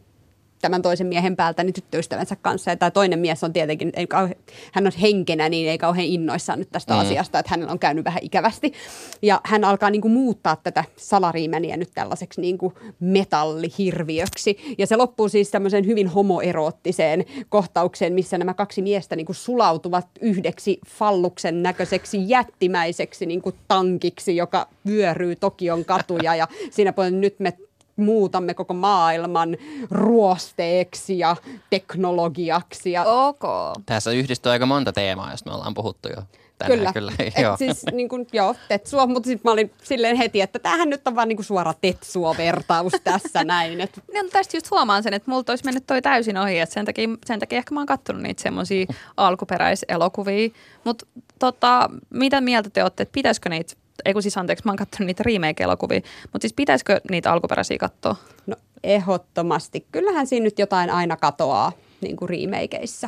[0.62, 2.72] tämän toisen miehen päältä niin tyttöystävänsä kanssa.
[2.72, 4.38] Ja tämä toinen mies on tietenkin, ei kauhe,
[4.74, 6.99] hän on henkenä, niin ei kauhean innoissaan nyt tästä mm.
[6.99, 8.74] asiasta, että hänellä on käynyt vähän ikävästi.
[9.22, 14.76] Ja hän alkaa niin kuin muuttaa tätä salariimeniä nyt tällaiseksi niin kuin metallihirviöksi.
[14.78, 20.08] Ja se loppuu siis tämmöiseen hyvin homoeroottiseen kohtaukseen, missä nämä kaksi miestä niin kuin sulautuvat
[20.22, 26.36] yhdeksi falluksen näköiseksi jättimäiseksi niin kuin tankiksi, joka vyöryy Tokion katuja.
[26.36, 27.53] Ja siinä puolella nyt me
[27.97, 29.57] muutamme koko maailman
[29.91, 31.35] ruosteeksi ja
[31.69, 32.91] teknologiaksi.
[32.91, 33.43] Ja Ok.
[33.85, 36.23] Tässä yhdistyy aika monta teemaa, josta me ollaan puhuttu jo
[36.57, 36.77] tänään.
[36.77, 37.57] Kyllä, kyllä Et joo.
[37.57, 41.15] siis niin kuin, joo, Tetsuo, mutta sitten mä olin silleen heti, että tämähän nyt on
[41.15, 43.81] vaan niin kuin suora Tetsuo-vertaus tässä näin.
[43.81, 46.73] Et, Niin no, tästä just huomaan sen, että multa olisi mennyt toi täysin ohi, että
[46.73, 48.85] sen takia, sen takia ehkä mä oon kattonut niitä semmoisia
[49.17, 50.49] alkuperäiselokuvia.
[50.83, 51.05] Mutta
[51.39, 53.73] tota, mitä mieltä te olette, että pitäisikö niitä,
[54.05, 58.15] ei kun siis anteeksi, mä oon kattonut niitä remake-elokuvia, mutta siis pitäisikö niitä alkuperäisiä katsoa?
[58.47, 59.85] no ehdottomasti.
[59.91, 61.71] Kyllähän siinä nyt jotain aina katoaa
[62.01, 63.07] niin kuin remakeissa.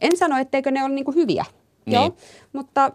[0.00, 1.44] En sano, etteikö ne ole niin kuin hyviä,
[1.86, 1.94] Niin.
[1.94, 2.16] joo,
[2.52, 2.92] mutta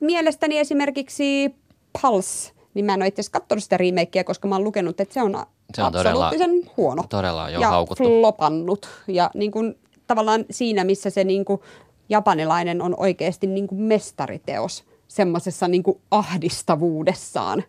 [0.00, 1.54] mielestäni esimerkiksi
[2.02, 5.14] Pulse, niin mä en ole itse asiassa katsonut sitä remakeä, koska mä oon lukenut, että
[5.14, 7.04] se on, Se on todella- absoluuttisen huono.
[7.08, 8.04] todella jo ja haukuttu.
[8.04, 8.88] flopannut.
[9.08, 11.60] Ja niin kuin, tavallaan siinä, missä se niin kuin,
[12.08, 14.84] japanilainen on oikeasti niin kuin mestariteos
[15.14, 17.64] semmoisessa niin ahdistavuudessaan.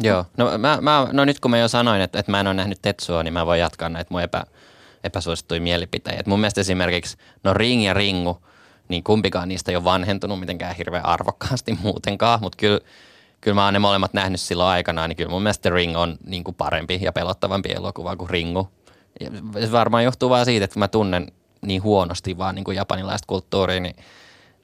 [0.00, 2.54] Joo, no, mä, mä, no nyt kun mä jo sanoin, että, että mä en ole
[2.54, 4.44] nähnyt Tetsua, niin mä voin jatkaa näitä mun epä,
[5.04, 6.20] epäsuosittuja mielipiteitä.
[6.20, 8.42] Et mun mielestä esimerkiksi, no Ring ja Ringu,
[8.88, 12.80] niin kumpikaan niistä ei ole vanhentunut mitenkään hirveän arvokkaasti muutenkaan, mutta kyllä,
[13.40, 16.44] kyllä mä oon ne molemmat nähnyt silloin aikanaan, niin kyllä mun mielestä Ring on niin
[16.44, 18.68] kuin parempi ja pelottavampi elokuva kuin Ringu.
[19.20, 19.30] Ja
[19.66, 21.32] se varmaan johtuu vaan siitä, että mä tunnen
[21.66, 23.96] niin huonosti vaan niin kuin japanilaista kulttuuria, niin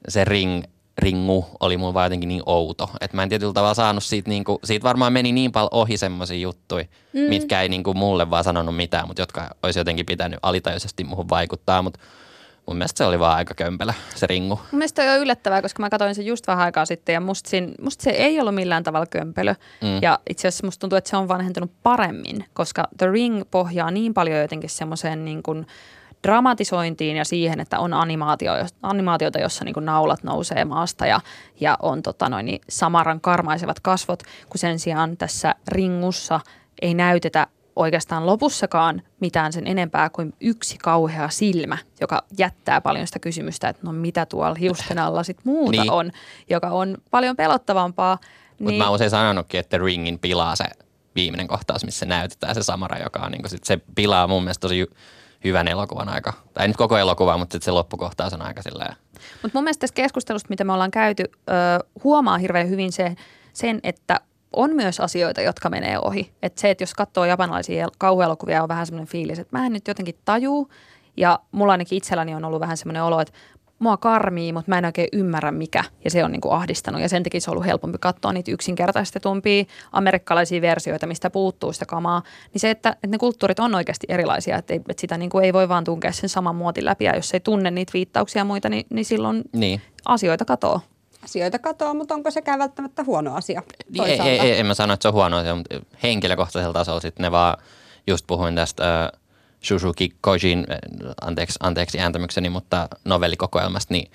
[0.09, 0.63] se Ring,
[0.99, 2.91] Ringu oli mun vaan jotenkin niin outo.
[3.01, 5.97] Että mä en tietyllä tavalla saanut siitä, niin kuin, siitä varmaan meni niin paljon ohi
[5.97, 7.21] semmoisia juttuja, mm.
[7.21, 11.29] mitkä ei niin kuin mulle vaan sanonut mitään, mutta jotka olisi jotenkin pitänyt alitajuisesti muuhun
[11.29, 12.01] vaikuttaa, mutta
[12.67, 14.55] mun mielestä se oli vaan aika kömpelä, se ringu.
[14.57, 17.73] Mun mielestä on yllättävää, koska mä katsoin sen just vähän aikaa sitten ja musta, siinä,
[17.83, 19.55] musta se ei ollut millään tavalla kömpelö.
[19.83, 20.03] Mm.
[20.03, 24.15] Ja itse asiassa musta tuntuu, että se on vanhentunut paremmin, koska The Ring pohjaa niin
[24.15, 25.67] paljon jotenkin semmoiseen niin kuin
[26.23, 28.53] dramatisointiin ja siihen, että on animaatio,
[28.83, 31.21] animaatiota, jossa niin naulat nousee maasta ja,
[31.61, 36.41] ja on tota noin, niin samaran karmaisevat kasvot, kun sen sijaan tässä ringussa
[36.83, 37.47] ei näytetä
[37.77, 43.83] oikeastaan lopussakaan mitään sen enempää kuin yksi kauhea silmä, joka jättää paljon sitä kysymystä, että
[43.87, 45.93] no mitä tuolla hiusten alla sit muuta niin.
[45.93, 46.11] on,
[46.51, 48.19] joka on paljon pelottavampaa.
[48.51, 48.79] Mutta niin...
[48.79, 50.65] mä oon usein sanonutkin, että Ringin pilaa se
[51.15, 54.87] viimeinen kohtaus, missä näytetään se samara, joka on niin sit se pilaa mun mielestä tosi
[55.47, 56.33] hyvän elokuvan aika.
[56.55, 58.97] Tai ei nyt koko elokuva, mutta se loppukohtaus on aika silleen.
[59.43, 61.25] Mutta mun mielestä tässä keskustelusta, mitä me ollaan käyty,
[62.05, 63.17] huomaa hirveän hyvin se,
[63.53, 64.21] sen, että
[64.53, 66.33] on myös asioita, jotka menee ohi.
[66.43, 69.89] Että se, että jos katsoo japanilaisia kauhuelokuvia, on vähän semmoinen fiilis, että mä en nyt
[69.89, 70.69] jotenkin tajuu.
[71.17, 73.33] Ja mulla ainakin itselläni on ollut vähän semmoinen olo, että
[73.79, 75.85] mua karmii, mutta mä en oikein ymmärrä mikä.
[76.05, 78.51] Ja se on niin kuin ahdistanut ja sen takia se on ollut helpompi katsoa niitä
[78.51, 82.23] yksinkertaistetumpia amerikkalaisia versioita, mistä puuttuu sitä kamaa.
[82.53, 85.45] Niin se, että, että ne kulttuurit on oikeasti erilaisia, että, ei, että sitä niin kuin
[85.45, 87.05] ei voi vaan tunkea sen saman muotin läpi.
[87.05, 89.81] Ja jos ei tunne niitä viittauksia ja muita, niin, niin silloin niin.
[90.05, 90.81] asioita katoaa
[91.25, 93.63] asioita katoaa, mutta onko sekään välttämättä huono asia?
[94.05, 97.25] Ei, ei, ei, en mä sano, että se on huono asia, mutta henkilökohtaisella tasolla sitten
[97.25, 97.57] ne vaan,
[98.07, 99.11] just puhuin tästä äh,
[99.65, 100.67] Shusuki Kojin,
[101.21, 104.11] anteeksi, anteeksi ääntämykseni, mutta novellikokoelmasta, niin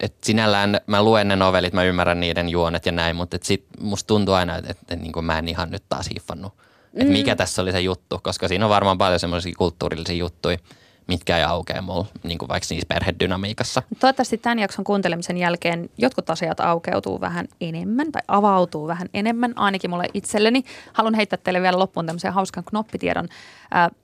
[0.00, 3.66] et sinällään mä luen ne novellit, mä ymmärrän niiden juonet ja näin, mutta et sit
[3.80, 6.52] musta tuntuu aina, että et, et, niin mä en ihan nyt taas hiffannut,
[6.94, 7.12] että mm.
[7.12, 10.58] mikä tässä oli se juttu, koska siinä on varmaan paljon semmoisia kulttuurillisia juttuja,
[11.06, 13.82] mitkä ei aukea mulla, niin kuin vaikka siis perhedynamiikassa.
[14.00, 19.90] Toivottavasti tämän jakson kuuntelemisen jälkeen jotkut asiat aukeutuu vähän enemmän tai avautuu vähän enemmän, ainakin
[19.90, 20.64] mulle itselleni.
[20.92, 23.28] Haluan heittää teille vielä loppuun tämmöisen hauskan knoppitiedon.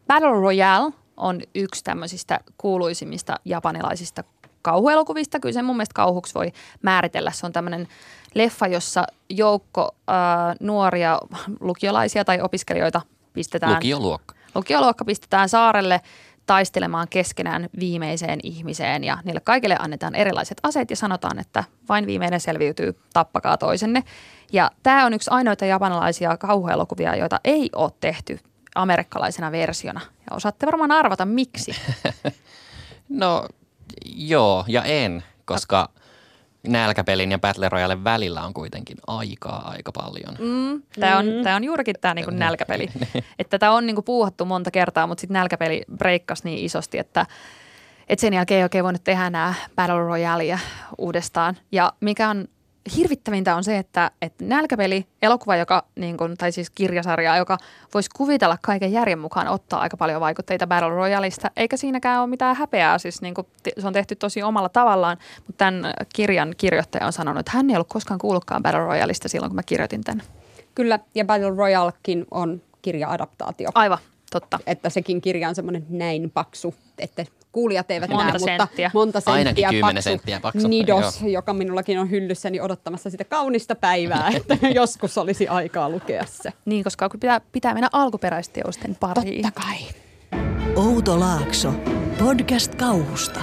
[0.06, 4.24] Battle Royale on yksi tämmöisistä kuuluisimmista japanilaisista
[4.62, 5.40] kauhuelokuvista.
[5.40, 7.30] Kyllä se mun mielestä kauhuksi voi määritellä.
[7.30, 7.88] Se on tämmöinen
[8.34, 11.18] leffa, jossa joukko uh, nuoria
[11.60, 13.00] lukiolaisia tai opiskelijoita
[13.32, 13.74] pistetään...
[13.74, 14.34] Lukioluokka.
[14.54, 16.00] Lukioluokka pistetään saarelle
[16.48, 22.40] taistelemaan keskenään viimeiseen ihmiseen ja niille kaikille annetaan erilaiset aseet ja sanotaan, että vain viimeinen
[22.40, 24.04] selviytyy, tappakaa toisenne.
[24.52, 28.38] Ja tämä on yksi ainoita japanilaisia kauhuelokuvia, joita ei ole tehty
[28.74, 30.00] amerikkalaisena versiona.
[30.00, 31.72] Ja osaatte varmaan arvata miksi.
[33.08, 33.48] no
[34.16, 35.88] joo ja en, koska
[36.66, 40.36] nälkäpelin ja Battle Royale välillä on kuitenkin aikaa aika paljon.
[40.38, 41.42] Mm, tämä, on, mm.
[41.42, 42.88] tämä on juurikin tämä niinku nälkäpeli.
[43.38, 47.26] että tätä on niinku puuhattu monta kertaa, mutta sitten nälkäpeli breikkasi niin isosti, että
[48.08, 50.58] et sen jälkeen ei oikein voinut tehdä nämä Battle Royalea
[50.98, 51.56] uudestaan.
[51.72, 52.48] Ja mikä on
[52.96, 57.58] hirvittävintä on se, että, että nälkäpeli, elokuva, joka, niin kuin, tai siis kirjasarja, joka
[57.94, 62.56] voisi kuvitella kaiken järjen mukaan ottaa aika paljon vaikutteita Battle Royaleista, eikä siinäkään ole mitään
[62.56, 62.98] häpeää.
[62.98, 63.46] Siis niin kuin,
[63.78, 65.16] se on tehty tosi omalla tavallaan,
[65.46, 69.50] mutta tämän kirjan kirjoittaja on sanonut, että hän ei ollut koskaan kuullutkaan Battle Royaleista silloin,
[69.50, 70.22] kun mä kirjoitin tämän.
[70.74, 73.70] Kyllä, ja Battle Royalekin on kirja-adaptaatio.
[73.74, 73.98] Aivan,
[74.30, 74.58] totta.
[74.66, 78.90] Että sekin kirja on semmoinen näin paksu, että kuulijat eivät monta näe, senttiä.
[78.94, 80.68] mutta monta senttiä Ainakin paksu, 10 senttiä paksu.
[80.68, 81.30] Nidos, Joo.
[81.30, 86.52] joka minullakin on hyllyssäni odottamassa sitä kaunista päivää, että joskus olisi aikaa lukea se.
[86.64, 89.42] Niin, koska pitää, pitää mennä alkuperäisteosten pariin.
[89.42, 89.78] Totta kai.
[90.76, 91.72] Outo Laakso,
[92.18, 93.40] podcast kauhusta.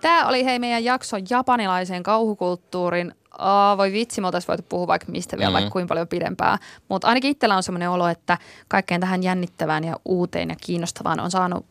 [0.00, 5.12] Tämä oli hei meidän jakso japanilaisen kauhukulttuurin Aa, voi vitsi, me oltaisiin voitu puhua vaikka
[5.12, 5.54] mistä vielä, mm-hmm.
[5.54, 6.58] vaikka kuinka paljon pidempää.
[6.88, 8.38] Mutta ainakin itsellä on sellainen olo, että
[8.68, 11.66] kaikkeen tähän jännittävään ja uuteen ja kiinnostavaan on saanut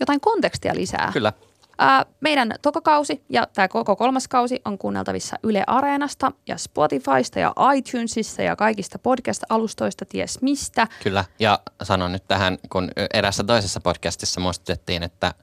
[0.00, 1.10] jotain kontekstia lisää.
[1.12, 1.32] Kyllä.
[1.78, 7.54] Ää, meidän tokokausi ja tämä koko kolmas kausi on kuunneltavissa Yle Areenasta ja Spotifysta ja
[7.76, 10.86] iTunesissa ja kaikista podcast-alustoista ties mistä.
[11.02, 15.34] Kyllä, ja sanon nyt tähän, kun erässä toisessa podcastissa muistutettiin, että–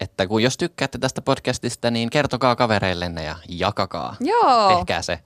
[0.00, 4.16] että kun jos tykkäätte tästä podcastista, niin kertokaa kavereillenne ja jakakaa.
[4.20, 4.76] Joo.
[4.76, 5.18] Tehkää se.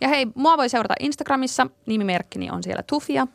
[0.00, 3.26] Ja hei, mua voi seurata Instagramissa, nimimerkkini on siellä Tufia.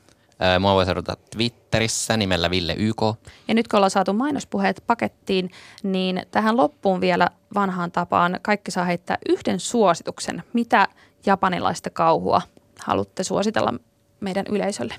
[0.59, 3.01] Mua voi seurata Twitterissä nimellä Ville YK.
[3.47, 5.51] Ja nyt kun ollaan saatu mainospuheet pakettiin,
[5.83, 10.87] niin tähän loppuun vielä vanhaan tapaan kaikki saa heittää yhden suosituksen, mitä
[11.25, 12.41] japanilaista kauhua
[12.85, 13.73] haluatte suositella
[14.19, 14.95] meidän yleisölle?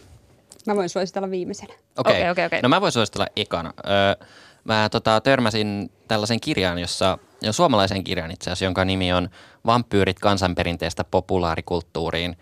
[0.67, 1.75] Mä voin suositella viimeisenä.
[1.99, 2.63] Okei, Okei, okei, okei.
[2.63, 3.73] No mä voin suositella ekana.
[3.87, 4.27] Öö,
[4.65, 9.29] mä tota, törmäsin tällaisen kirjaan, jossa, jo suomalaisen kirjan itse asiassa, jonka nimi on
[9.67, 12.37] Vampyyrit kansanperinteestä populaarikulttuuriin.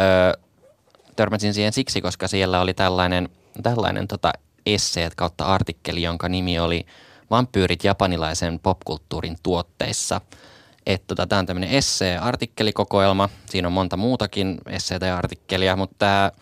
[0.00, 0.42] Öö,
[1.18, 3.28] törmäsin siihen siksi, koska siellä oli tällainen,
[3.62, 4.32] tällainen tota,
[4.66, 6.86] esseet kautta artikkeli, jonka nimi oli
[7.30, 10.20] Vampyyrit japanilaisen popkulttuurin tuotteissa.
[10.86, 13.28] Et, tota, tämä on tämmöinen essee-artikkelikokoelma.
[13.46, 16.32] Siinä on monta muutakin esseitä ja artikkelia, mutta tämä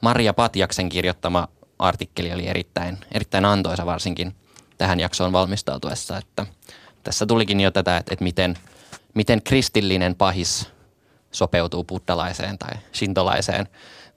[0.00, 4.34] Maria Patjaksen kirjoittama artikkeli oli erittäin, erittäin antoisa varsinkin
[4.78, 6.18] tähän jaksoon valmistautuessa.
[6.18, 6.46] Että
[7.04, 8.58] tässä tulikin jo tätä, että, että miten,
[9.14, 10.68] miten kristillinen pahis
[11.30, 13.68] sopeutuu buddhalaiseen tai shintolaiseen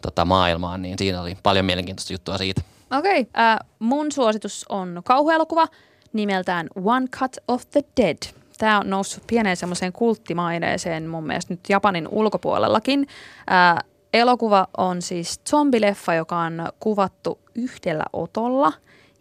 [0.02, 2.62] tota, maailmaan, niin siinä oli paljon mielenkiintoista juttua siitä.
[2.98, 3.22] Okei.
[3.22, 3.44] Okay.
[3.46, 5.68] Äh, mun suositus on kauhuelokuva
[6.14, 8.18] nimeltään One Cut of the Dead.
[8.58, 13.08] Tämä on noussut pieneen semmoiseen kulttimaineeseen mun mielestä nyt Japanin ulkopuolellakin.
[13.52, 13.84] Äh,
[14.14, 18.74] elokuva on siis zombileffa, joka on kuvattu yhdellä otolla.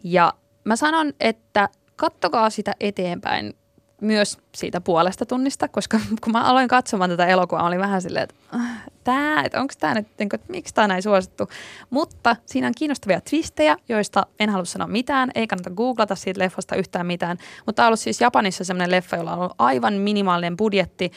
[0.03, 3.53] Ja mä sanon, että kattokaa sitä eteenpäin
[4.01, 8.35] myös siitä puolesta tunnista, koska kun mä aloin katsomaan tätä elokuvaa, oli vähän silleen, että
[8.55, 11.49] äh, tää, että onko tämä nyt, niin kuin, että miksi tämä näin suosittu.
[11.89, 16.75] Mutta siinä on kiinnostavia twistejä, joista en halua sanoa mitään, ei kannata googlata siitä leffasta
[16.75, 17.37] yhtään mitään.
[17.65, 21.11] Mutta on ollut siis Japanissa sellainen leffa, jolla on ollut aivan minimaalinen budjetti,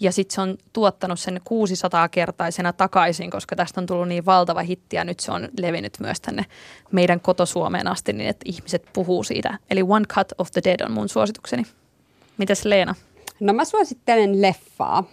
[0.00, 4.96] ja sitten se on tuottanut sen 600-kertaisena takaisin, koska tästä on tullut niin valtava hitti
[4.96, 6.44] ja nyt se on levinnyt myös tänne
[6.92, 9.58] meidän kotosuomeen asti niin, että ihmiset puhuu siitä.
[9.70, 11.62] Eli One Cut of the Dead on mun suositukseni.
[12.38, 12.94] Mitäs Leena?
[13.40, 15.04] No mä suosittelen leffaa.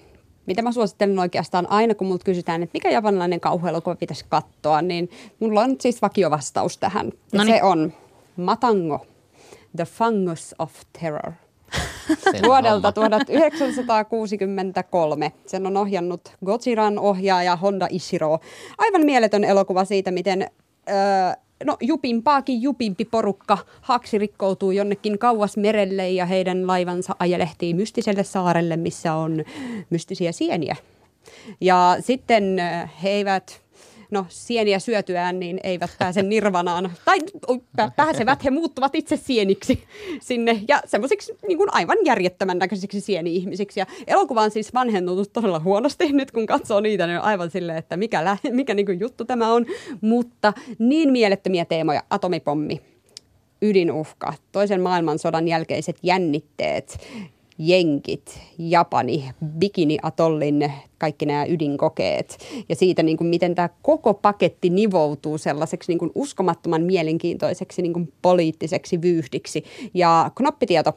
[0.46, 5.10] Mitä mä suosittelen oikeastaan aina, kun multa kysytään, että mikä japanilainen kauhuelokuva pitäisi katsoa, niin
[5.40, 7.06] mulla on siis vakiovastaus tähän.
[7.06, 7.56] Ja Noniin.
[7.58, 7.94] se on
[8.36, 9.06] Matango,
[9.76, 10.72] The Fungus of
[11.02, 11.32] Terror.
[12.24, 13.10] Selvä Vuodelta homma.
[13.10, 15.32] 1963.
[15.46, 18.40] Sen on ohjannut Gojiran ohjaaja Honda Ishiro.
[18.78, 20.42] Aivan mieletön elokuva siitä, miten
[20.90, 20.96] öö,
[21.66, 28.78] no, jupimpaakin jupimpi porukka haksi rikkoutuu jonnekin kauas merelle ja heidän laivansa ajelehtii mystiselle saarelle,
[28.78, 29.44] missä on
[29.90, 30.76] mystisiä sieniä.
[31.62, 33.63] Ja sitten ö, he eivät
[34.14, 36.92] no sieniä syötyään, niin eivät pääse nirvanaan.
[37.06, 37.18] Tai
[37.96, 39.84] pääsevät, he muuttuvat itse sieniksi
[40.22, 43.80] sinne ja semmoisiksi niin aivan järjettömän näköisiksi sieni-ihmisiksi.
[43.80, 46.12] Ja elokuva on siis vanhentunut todella huonosti.
[46.12, 49.54] Nyt kun katsoo niitä, niin on aivan silleen, että mikä, lä- mikä niin juttu tämä
[49.54, 49.66] on.
[50.02, 52.82] Mutta niin mielettömiä teemoja, atomipommi,
[53.62, 57.00] ydinuhka, toisen maailmansodan jälkeiset jännitteet,
[57.58, 62.38] jenkit, Japani, bikini-atollin kaikki nämä ydinkokeet
[62.70, 67.94] ja siitä, niin kuin, miten tämä koko paketti nivoutuu sellaiseksi niin kuin uskomattoman mielenkiintoiseksi niin
[67.94, 69.64] kuin poliittiseksi vyyhdiksi.
[69.94, 70.94] Ja knoppitieto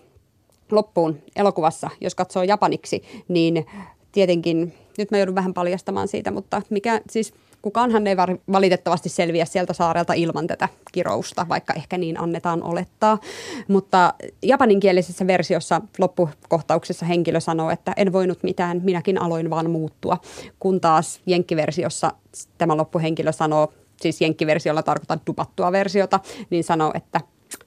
[0.71, 3.67] loppuun elokuvassa, jos katsoo japaniksi, niin
[4.13, 7.33] tietenkin, nyt mä joudun vähän paljastamaan siitä, mutta mikä siis
[7.67, 8.17] kukaanhan ei
[8.53, 13.19] valitettavasti selviä sieltä saarelta ilman tätä kirousta, vaikka ehkä niin annetaan olettaa.
[13.69, 20.19] Mutta japaninkielisessä versiossa loppukohtauksessa henkilö sanoo, että en voinut mitään, minäkin aloin vaan muuttua.
[20.59, 22.13] Kun taas jenkkiversiossa
[22.59, 27.21] tämä loppuhenkilö sanoo, siis jenkkiversiolla tarkoitan dupattua versiota, niin sanoo, että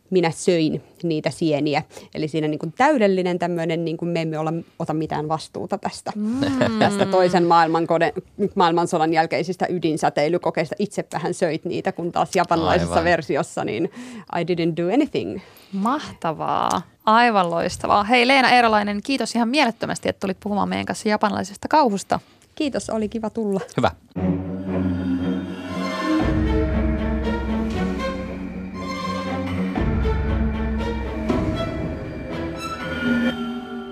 [0.09, 1.83] minä söin niitä sieniä.
[2.15, 6.11] Eli siinä niin kuin täydellinen tämmöinen, niin kuin me emme olla, ota mitään vastuuta tästä,
[6.15, 6.39] mm.
[6.79, 8.13] tästä toisen maailmankode,
[8.55, 10.75] maailmansodan jälkeisistä ydinsäteilykokeista.
[10.79, 13.05] Itse vähän söit niitä, kun taas japanilaisessa Aivan.
[13.05, 13.91] versiossa niin
[14.39, 15.39] I didn't do anything.
[15.73, 16.81] Mahtavaa.
[17.05, 18.03] Aivan loistavaa.
[18.03, 22.19] Hei Leena Eerolainen, kiitos ihan mielettömästi, että tulit puhumaan meidän kanssa japanilaisesta kauhusta.
[22.55, 23.61] Kiitos, oli kiva tulla.
[23.77, 23.91] Hyvä.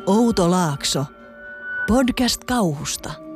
[0.08, 1.06] Outo Laakso.
[1.88, 3.27] Podcast kauhusta.